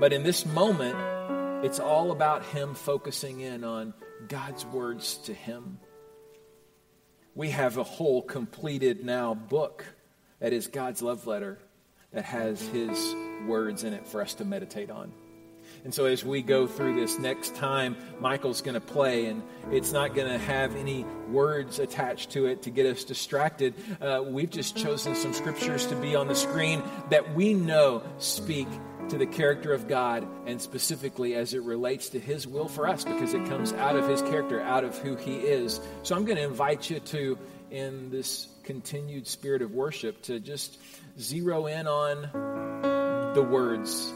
But 0.00 0.12
in 0.12 0.22
this 0.22 0.46
moment, 0.46 0.96
it's 1.64 1.80
all 1.80 2.10
about 2.10 2.44
him 2.44 2.74
focusing 2.74 3.40
in 3.40 3.64
on 3.64 3.92
God's 4.28 4.64
words 4.66 5.18
to 5.24 5.34
him. 5.34 5.78
We 7.34 7.50
have 7.50 7.76
a 7.76 7.84
whole 7.84 8.22
completed 8.22 9.04
now 9.04 9.34
book 9.34 9.84
that 10.40 10.52
is 10.52 10.68
God's 10.68 11.02
love 11.02 11.26
letter 11.26 11.58
that 12.12 12.24
has 12.24 12.60
his 12.68 13.14
words 13.46 13.84
in 13.84 13.92
it 13.92 14.06
for 14.06 14.20
us 14.20 14.34
to 14.34 14.44
meditate 14.44 14.90
on. 14.90 15.12
And 15.84 15.94
so, 15.94 16.04
as 16.04 16.24
we 16.24 16.42
go 16.42 16.66
through 16.66 17.00
this 17.00 17.18
next 17.18 17.54
time, 17.54 17.96
Michael's 18.20 18.60
going 18.60 18.74
to 18.74 18.80
play, 18.80 19.26
and 19.26 19.42
it's 19.70 19.92
not 19.92 20.14
going 20.14 20.28
to 20.30 20.38
have 20.38 20.76
any 20.76 21.04
words 21.28 21.78
attached 21.78 22.30
to 22.32 22.46
it 22.46 22.62
to 22.62 22.70
get 22.70 22.86
us 22.86 23.04
distracted. 23.04 23.74
Uh, 24.00 24.22
we've 24.26 24.50
just 24.50 24.76
chosen 24.76 25.14
some 25.14 25.32
scriptures 25.32 25.86
to 25.86 25.96
be 25.96 26.14
on 26.14 26.28
the 26.28 26.34
screen 26.34 26.82
that 27.08 27.34
we 27.34 27.54
know 27.54 28.02
speak 28.18 28.68
to 29.08 29.16
the 29.16 29.26
character 29.26 29.72
of 29.72 29.88
God 29.88 30.28
and 30.46 30.60
specifically 30.60 31.34
as 31.34 31.54
it 31.54 31.62
relates 31.62 32.10
to 32.10 32.20
His 32.20 32.46
will 32.46 32.68
for 32.68 32.86
us 32.86 33.04
because 33.04 33.32
it 33.32 33.44
comes 33.46 33.72
out 33.72 33.96
of 33.96 34.06
His 34.06 34.20
character, 34.22 34.60
out 34.60 34.84
of 34.84 34.98
who 34.98 35.16
He 35.16 35.36
is. 35.36 35.80
So, 36.02 36.14
I'm 36.14 36.26
going 36.26 36.36
to 36.36 36.44
invite 36.44 36.90
you 36.90 37.00
to, 37.00 37.38
in 37.70 38.10
this 38.10 38.48
continued 38.64 39.26
spirit 39.26 39.62
of 39.62 39.72
worship, 39.72 40.20
to 40.22 40.40
just 40.40 40.78
zero 41.18 41.66
in 41.66 41.86
on 41.86 43.32
the 43.34 43.42
words 43.42 44.12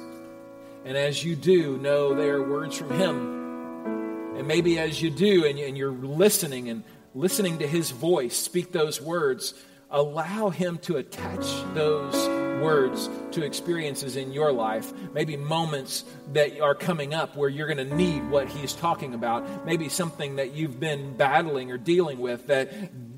and 0.84 0.96
as 0.98 1.24
you 1.24 1.34
do, 1.34 1.78
know 1.78 2.14
they 2.14 2.28
are 2.28 2.42
words 2.42 2.76
from 2.76 2.90
Him. 2.90 4.36
And 4.36 4.46
maybe 4.46 4.78
as 4.78 5.00
you 5.00 5.10
do, 5.10 5.46
and 5.46 5.58
you're 5.58 5.92
listening 5.92 6.68
and 6.68 6.84
listening 7.14 7.58
to 7.60 7.66
His 7.66 7.90
voice 7.90 8.36
speak 8.36 8.72
those 8.72 9.00
words, 9.00 9.54
allow 9.90 10.50
Him 10.50 10.78
to 10.78 10.96
attach 10.96 11.46
those 11.72 12.14
words 12.62 13.08
to 13.32 13.42
experiences 13.42 14.16
in 14.16 14.32
your 14.32 14.52
life. 14.52 14.92
Maybe 15.12 15.36
moments 15.36 16.04
that 16.32 16.60
are 16.60 16.74
coming 16.74 17.14
up 17.14 17.36
where 17.36 17.48
you're 17.48 17.72
going 17.72 17.88
to 17.88 17.94
need 17.96 18.28
what 18.28 18.48
He's 18.48 18.74
talking 18.74 19.14
about. 19.14 19.64
Maybe 19.64 19.88
something 19.88 20.36
that 20.36 20.52
you've 20.52 20.78
been 20.78 21.16
battling 21.16 21.70
or 21.70 21.78
dealing 21.78 22.18
with 22.18 22.48
that 22.48 22.72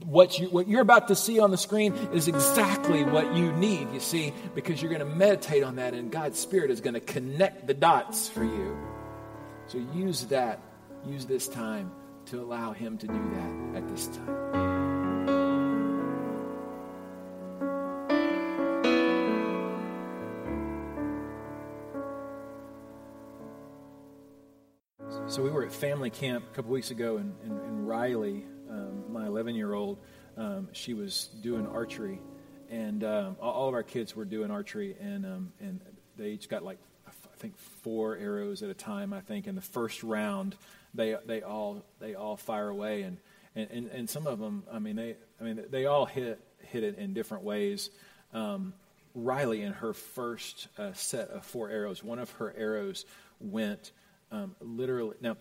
what, 0.06 0.38
you, 0.38 0.46
what 0.46 0.68
you're 0.68 0.82
about 0.82 1.08
to 1.08 1.16
see 1.16 1.40
on 1.40 1.50
the 1.50 1.58
screen 1.58 1.92
is 2.12 2.28
exactly 2.28 3.02
what 3.02 3.34
you 3.34 3.50
need, 3.52 3.92
you 3.92 3.98
see, 3.98 4.32
because 4.54 4.80
you're 4.80 4.90
going 4.90 5.00
to 5.00 5.16
meditate 5.16 5.64
on 5.64 5.76
that 5.76 5.94
and 5.94 6.12
God's 6.12 6.38
Spirit 6.38 6.70
is 6.70 6.80
going 6.80 6.94
to 6.94 7.00
connect 7.00 7.66
the 7.66 7.74
dots 7.74 8.28
for 8.28 8.44
you. 8.44 8.78
So 9.66 9.78
use 9.92 10.26
that, 10.26 10.60
use 11.04 11.26
this 11.26 11.48
time 11.48 11.90
to 12.26 12.40
allow 12.40 12.72
Him 12.72 12.98
to 12.98 13.06
do 13.08 13.30
that 13.34 13.78
at 13.78 13.88
this 13.88 14.06
time. 14.06 14.76
So 25.28 25.42
we 25.42 25.50
were 25.50 25.64
at 25.64 25.72
family 25.72 26.10
camp 26.10 26.44
a 26.52 26.54
couple 26.54 26.70
weeks 26.70 26.92
ago, 26.92 27.16
in, 27.16 27.34
and, 27.42 27.60
and 27.60 27.88
Riley, 27.88 28.44
my 29.18 29.26
11 29.26 29.54
year 29.54 29.72
old, 29.72 29.98
um, 30.36 30.68
she 30.72 30.94
was 30.94 31.28
doing 31.40 31.66
archery, 31.66 32.20
and 32.70 33.02
um, 33.04 33.36
all, 33.40 33.68
of 33.68 33.74
our 33.74 33.82
kids 33.82 34.14
were 34.14 34.24
doing 34.24 34.50
archery, 34.50 34.94
and 35.00 35.24
um, 35.24 35.52
and 35.60 35.80
they 36.16 36.30
each 36.30 36.48
got 36.48 36.62
like 36.62 36.78
I 37.06 37.10
think 37.38 37.56
four 37.56 38.16
arrows 38.16 38.62
at 38.62 38.70
a 38.70 38.74
time. 38.74 39.12
I 39.12 39.20
think 39.20 39.46
in 39.46 39.54
the 39.54 39.62
first 39.62 40.02
round, 40.02 40.54
they 40.94 41.16
they 41.24 41.42
all 41.42 41.82
they 42.00 42.14
all 42.14 42.36
fire 42.36 42.68
away, 42.68 43.02
and 43.02 43.16
and, 43.54 43.70
and, 43.70 43.90
and 43.90 44.10
some 44.10 44.26
of 44.26 44.38
them, 44.38 44.64
I 44.70 44.78
mean 44.78 44.96
they 44.96 45.16
I 45.40 45.44
mean 45.44 45.64
they 45.70 45.86
all 45.86 46.04
hit 46.04 46.38
hit 46.60 46.84
it 46.84 46.98
in 46.98 47.14
different 47.14 47.44
ways. 47.44 47.90
Um, 48.34 48.74
Riley, 49.14 49.62
in 49.62 49.72
her 49.72 49.94
first 49.94 50.68
uh, 50.76 50.92
set 50.92 51.30
of 51.30 51.46
four 51.46 51.70
arrows, 51.70 52.04
one 52.04 52.18
of 52.18 52.30
her 52.32 52.54
arrows 52.54 53.06
went 53.40 53.92
um, 54.30 54.54
literally. 54.60 55.16
Now, 55.20 55.36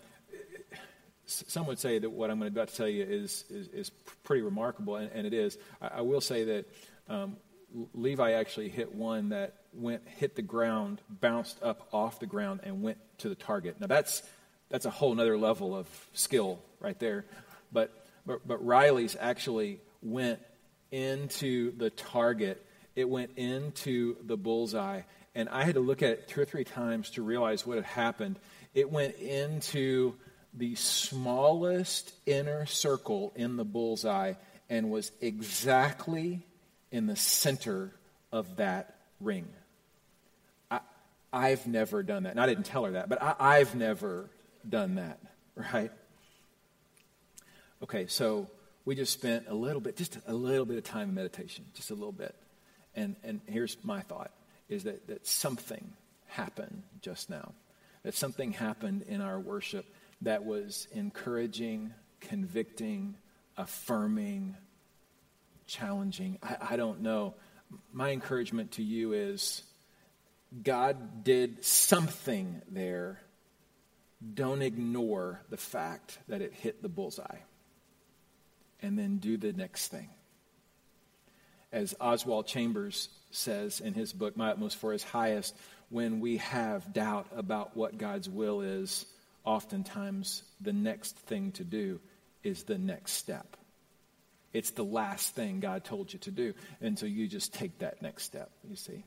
some 1.26 1.66
would 1.66 1.78
say 1.78 1.98
that 1.98 2.10
what 2.10 2.30
I'm 2.30 2.42
about 2.42 2.68
to 2.68 2.76
tell 2.76 2.88
you 2.88 3.04
is 3.04 3.44
is, 3.50 3.68
is 3.68 3.90
pretty 4.24 4.42
remarkable, 4.42 4.96
and, 4.96 5.10
and, 5.12 5.26
it 5.26 5.34
is. 5.34 5.58
I, 5.82 5.88
I 5.98 6.00
will 6.02 6.20
say 6.20 6.44
that 6.44 6.64
um, 7.08 7.36
Levi 7.94 8.32
actually 8.32 8.68
hit 8.68 8.94
one 8.94 9.30
that 9.30 9.54
went 9.72 10.02
hit 10.06 10.36
the 10.36 10.42
ground, 10.42 11.00
bounced 11.08 11.62
up 11.62 11.88
off 11.92 12.20
the 12.20 12.26
ground, 12.26 12.60
and 12.62 12.82
went 12.82 12.98
to 13.18 13.28
the 13.28 13.34
target. 13.34 13.80
Now 13.80 13.86
that's 13.86 14.22
that's 14.68 14.86
a 14.86 14.90
whole 14.90 15.18
other 15.20 15.36
level 15.36 15.76
of 15.76 15.88
skill 16.12 16.60
right 16.80 16.98
there. 16.98 17.24
But 17.72 18.06
but, 18.24 18.46
but 18.46 18.64
Riley's 18.64 19.16
actually 19.18 19.80
went 20.02 20.40
into 20.90 21.76
the 21.76 21.90
target. 21.90 22.64
It 22.94 23.08
went 23.08 23.32
into 23.36 24.16
the 24.24 24.36
bullseye, 24.36 25.02
and 25.34 25.48
I 25.48 25.64
had 25.64 25.74
to 25.74 25.80
look 25.80 26.02
at 26.02 26.10
it 26.10 26.28
two 26.28 26.40
or 26.40 26.44
three 26.44 26.64
times 26.64 27.10
to 27.10 27.22
realize 27.22 27.66
what 27.66 27.76
had 27.76 27.84
happened. 27.84 28.38
It 28.74 28.90
went 28.90 29.16
into 29.16 30.14
the 30.56 30.74
smallest 30.74 32.12
inner 32.24 32.66
circle 32.66 33.32
in 33.36 33.56
the 33.56 33.64
bullseye 33.64 34.34
and 34.68 34.90
was 34.90 35.12
exactly 35.20 36.44
in 36.90 37.06
the 37.06 37.16
center 37.16 37.92
of 38.32 38.56
that 38.56 38.96
ring. 39.20 39.46
I, 41.32 41.50
have 41.50 41.66
never 41.66 42.02
done 42.02 42.22
that. 42.22 42.30
And 42.30 42.40
I 42.40 42.46
didn't 42.46 42.64
tell 42.64 42.84
her 42.84 42.92
that, 42.92 43.10
but 43.10 43.22
I, 43.22 43.34
I've 43.38 43.74
never 43.74 44.30
done 44.66 44.94
that, 44.94 45.18
right? 45.74 45.90
Okay, 47.82 48.06
so 48.06 48.48
we 48.86 48.94
just 48.94 49.12
spent 49.12 49.46
a 49.48 49.54
little 49.54 49.80
bit, 49.80 49.96
just 49.96 50.18
a 50.26 50.32
little 50.32 50.64
bit 50.64 50.78
of 50.78 50.84
time 50.84 51.10
in 51.10 51.14
meditation, 51.14 51.64
just 51.74 51.90
a 51.90 51.94
little 51.94 52.12
bit. 52.12 52.34
And, 52.94 53.16
and 53.22 53.40
here's 53.46 53.76
my 53.84 54.00
thought 54.00 54.30
is 54.68 54.84
that, 54.84 55.06
that 55.08 55.26
something 55.26 55.92
happened 56.28 56.82
just 57.02 57.28
now. 57.28 57.52
That 58.02 58.14
something 58.14 58.52
happened 58.52 59.02
in 59.08 59.20
our 59.20 59.38
worship 59.38 59.84
that 60.26 60.44
was 60.44 60.88
encouraging, 60.90 61.94
convicting, 62.20 63.14
affirming, 63.56 64.56
challenging. 65.68 66.36
I, 66.42 66.56
I 66.72 66.76
don't 66.76 67.00
know. 67.00 67.34
My 67.92 68.10
encouragement 68.10 68.72
to 68.72 68.82
you 68.82 69.12
is 69.12 69.62
God 70.64 71.22
did 71.22 71.64
something 71.64 72.60
there. 72.68 73.20
Don't 74.34 74.62
ignore 74.62 75.42
the 75.48 75.56
fact 75.56 76.18
that 76.26 76.42
it 76.42 76.52
hit 76.52 76.82
the 76.82 76.88
bullseye. 76.88 77.38
And 78.82 78.98
then 78.98 79.18
do 79.18 79.36
the 79.36 79.52
next 79.52 79.88
thing. 79.92 80.10
As 81.70 81.94
Oswald 82.00 82.48
Chambers 82.48 83.10
says 83.30 83.78
in 83.78 83.94
his 83.94 84.12
book, 84.12 84.36
My 84.36 84.50
Utmost 84.50 84.76
for 84.76 84.92
His 84.92 85.04
Highest, 85.04 85.54
when 85.88 86.18
we 86.18 86.38
have 86.38 86.92
doubt 86.92 87.28
about 87.36 87.76
what 87.76 87.96
God's 87.96 88.28
will 88.28 88.60
is, 88.60 89.06
oftentimes 89.46 90.42
the 90.60 90.74
next 90.74 91.16
thing 91.16 91.52
to 91.52 91.64
do 91.64 92.00
is 92.42 92.64
the 92.64 92.76
next 92.76 93.12
step. 93.12 93.56
It's 94.52 94.70
the 94.70 94.84
last 94.84 95.34
thing 95.34 95.60
God 95.60 95.84
told 95.84 96.12
you 96.12 96.18
to 96.20 96.30
do. 96.30 96.54
And 96.80 96.98
so 96.98 97.06
you 97.06 97.28
just 97.28 97.54
take 97.54 97.78
that 97.78 98.02
next 98.02 98.24
step, 98.24 98.50
you 98.68 98.76
see. 98.76 99.04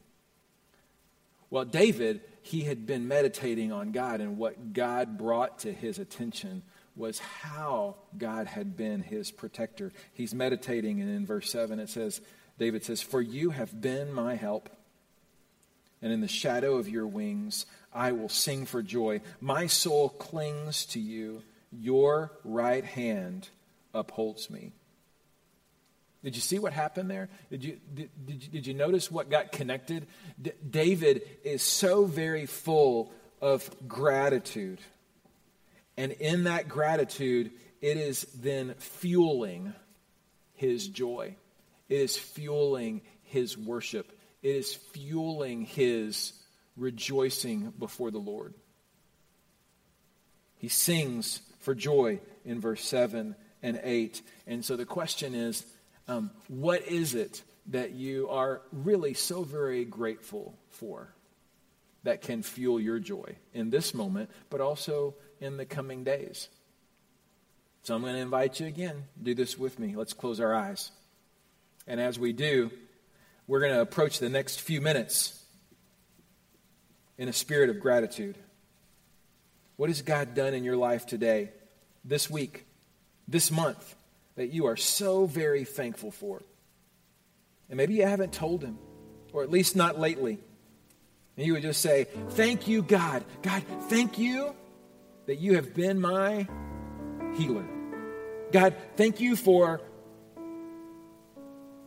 Well, 1.49 1.65
David, 1.65 2.21
he 2.43 2.62
had 2.62 2.86
been 2.86 3.08
meditating 3.08 3.71
on 3.71 3.91
God, 3.91 4.21
and 4.21 4.38
what 4.38 4.73
God 4.73 5.17
brought 5.17 5.60
to 5.60 5.73
his 5.73 5.97
attention 5.97 6.62
was 6.95 7.17
how 7.17 7.95
God 8.17 8.45
had 8.45 8.78
been 8.78 9.02
his 9.02 9.32
protector. 9.32 9.91
He's 10.13 10.36
meditating, 10.36 11.02
and 11.02 11.10
in 11.10 11.25
verse 11.25 11.52
7 11.52 11.80
it 11.80 11.89
says, 11.89 12.21
David 12.60 12.84
says, 12.84 13.02
For 13.02 13.21
you 13.21 13.49
have 13.49 13.82
been 13.82 14.13
my 14.13 14.36
help, 14.36 14.69
and 16.01 16.12
in 16.12 16.21
the 16.21 16.27
shadow 16.27 16.75
of 16.75 16.89
your 16.89 17.07
wings 17.07 17.65
I 17.93 18.12
will 18.12 18.29
sing 18.29 18.65
for 18.65 18.81
joy. 18.81 19.21
My 19.41 19.67
soul 19.67 20.09
clings 20.09 20.85
to 20.88 20.99
you, 20.99 21.41
your 21.71 22.31
right 22.43 22.85
hand 22.85 23.49
upholds 23.93 24.49
me. 24.49 24.73
Did 26.23 26.35
you 26.35 26.41
see 26.41 26.59
what 26.59 26.73
happened 26.73 27.09
there? 27.09 27.29
Did 27.49 27.63
you, 27.63 27.79
did, 27.93 28.09
did 28.25 28.43
you, 28.43 28.49
did 28.49 28.67
you 28.67 28.73
notice 28.73 29.09
what 29.09 29.29
got 29.29 29.51
connected? 29.51 30.05
D- 30.41 30.51
David 30.69 31.21
is 31.43 31.63
so 31.63 32.05
very 32.05 32.45
full 32.45 33.12
of 33.41 33.69
gratitude. 33.88 34.79
And 35.95 36.12
in 36.12 36.43
that 36.43 36.67
gratitude, 36.67 37.51
it 37.81 37.95
is 37.95 38.23
then 38.35 38.75
fueling 38.79 39.73
his 40.55 40.89
joy. 40.89 41.35
It 41.88 42.01
is 42.01 42.17
fueling 42.17 43.01
his 43.23 43.57
worship. 43.57 44.12
It 44.41 44.56
is 44.56 44.73
fueling 44.73 45.65
his 45.65 46.34
rejoicing 46.78 47.73
before 47.78 48.12
the 48.12 48.19
Lord. 48.19 48.54
He 50.58 50.67
sings 50.67 51.41
for 51.60 51.75
joy 51.75 52.19
in 52.45 52.60
verse 52.60 52.84
7 52.84 53.36
and 53.62 53.80
8. 53.84 54.21
And 54.47 54.63
so 54.63 54.75
the 54.75 54.86
question 54.86 55.36
is 55.36 55.65
um, 56.08 56.32
what 56.47 56.88
is 56.88 57.15
it 57.15 57.43
that 57.67 57.91
you 57.91 58.30
are 58.30 58.62
really 58.71 59.13
so 59.13 59.43
very 59.43 59.86
grateful 59.86 60.58
for 60.69 61.13
that 62.04 62.21
can 62.21 62.41
fuel 62.41 62.80
your 62.80 62.99
joy 62.99 63.36
in 63.54 63.69
this 63.69 63.93
moment, 63.93 64.30
but 64.49 64.62
also 64.62 65.15
in 65.39 65.58
the 65.58 65.65
coming 65.65 66.04
days? 66.04 66.49
So 67.84 67.95
I'm 67.95 68.02
going 68.02 68.13
to 68.13 68.19
invite 68.19 68.60
you 68.60 68.67
again, 68.67 69.04
do 69.21 69.34
this 69.34 69.58
with 69.58 69.80
me. 69.80 69.95
Let's 69.95 70.13
close 70.13 70.39
our 70.39 70.54
eyes. 70.54 70.91
And 71.88 71.99
as 71.99 72.19
we 72.19 72.34
do, 72.34 72.71
we're 73.49 73.59
going 73.59 73.73
to 73.73 73.81
approach 73.81 74.19
the 74.19 74.29
next 74.29 74.62
few 74.62 74.79
minutes 74.79 75.35
in 77.17 77.27
a 77.27 77.33
spirit 77.33 77.71
of 77.71 77.79
gratitude. 77.79 78.38
What 79.75 79.89
has 79.89 80.03
God 80.03 80.35
done 80.35 80.53
in 80.53 80.63
your 80.63 80.77
life 80.77 81.07
today, 81.07 81.49
this 82.05 82.29
week, 82.29 82.67
this 83.27 83.49
month, 83.49 83.95
that 84.35 84.53
you 84.53 84.67
are 84.67 84.77
so 84.77 85.25
very 85.25 85.63
thankful 85.63 86.12
for? 86.12 86.43
And 87.69 87.77
maybe 87.77 87.95
you 87.95 88.05
haven't 88.05 88.33
told 88.33 88.63
Him, 88.63 88.77
or 89.33 89.41
at 89.41 89.49
least 89.49 89.75
not 89.75 89.99
lately. 89.99 90.38
And 91.35 91.47
you 91.47 91.53
would 91.53 91.63
just 91.63 91.81
say, 91.81 92.05
Thank 92.29 92.67
you, 92.67 92.83
God. 92.83 93.25
God, 93.41 93.63
thank 93.89 94.19
you 94.19 94.53
that 95.25 95.39
you 95.39 95.55
have 95.55 95.73
been 95.73 95.99
my 95.99 96.47
healer. 97.35 97.65
God, 98.51 98.75
thank 98.95 99.19
you 99.19 99.35
for 99.35 99.81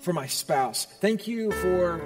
for 0.03 0.12
my 0.12 0.27
spouse. 0.27 0.85
Thank 1.01 1.27
you 1.27 1.51
for 1.51 1.99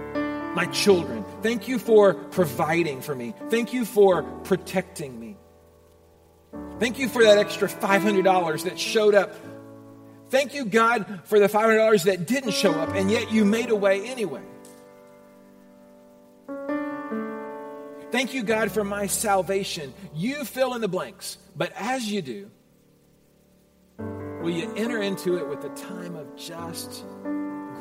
my 0.55 0.67
children. 0.67 1.25
Thank 1.43 1.69
you 1.69 1.79
for 1.79 2.15
providing 2.15 3.03
for 3.03 3.15
me. 3.15 3.35
Thank 3.51 3.73
you 3.73 3.85
for 3.85 4.23
protecting 4.23 5.19
me. 5.19 5.37
Thank 6.79 6.99
you 6.99 7.09
for 7.09 7.25
that 7.25 7.39
extra 7.39 7.69
$500 7.69 8.65
that 8.65 8.79
showed 8.79 9.15
up. 9.15 9.35
Thank 10.29 10.55
you, 10.55 10.65
God, 10.65 11.23
for 11.25 11.39
the 11.39 11.49
$500 11.49 12.05
that 12.05 12.27
didn't 12.27 12.53
show 12.53 12.73
up, 12.73 12.95
and 12.95 13.11
yet 13.11 13.31
you 13.31 13.45
made 13.45 13.71
a 13.71 13.77
way 13.77 14.07
anyway. 14.07 14.43
Thank 18.11 18.35
you, 18.35 18.43
God, 18.43 18.71
for 18.73 18.85
my 18.85 19.07
salvation. 19.07 19.93
You 20.15 20.45
fill 20.45 20.75
in 20.75 20.81
the 20.81 20.89
blanks, 20.89 21.39
but 21.55 21.73
as 21.77 22.11
you 22.11 22.23
do, 22.23 22.51
will 23.99 24.51
you 24.51 24.73
enter 24.75 25.03
into 25.03 25.39
it 25.39 25.49
with 25.49 25.65
a 25.65 25.71
time 25.71 26.17
of 26.17 26.35
just 26.37 27.05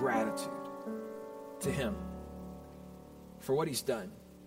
gratitude 0.05 0.51
to 1.59 1.71
Him 1.71 1.95
for 3.39 3.55
what 3.55 3.67
He's 3.67 3.81
done. 3.81 4.11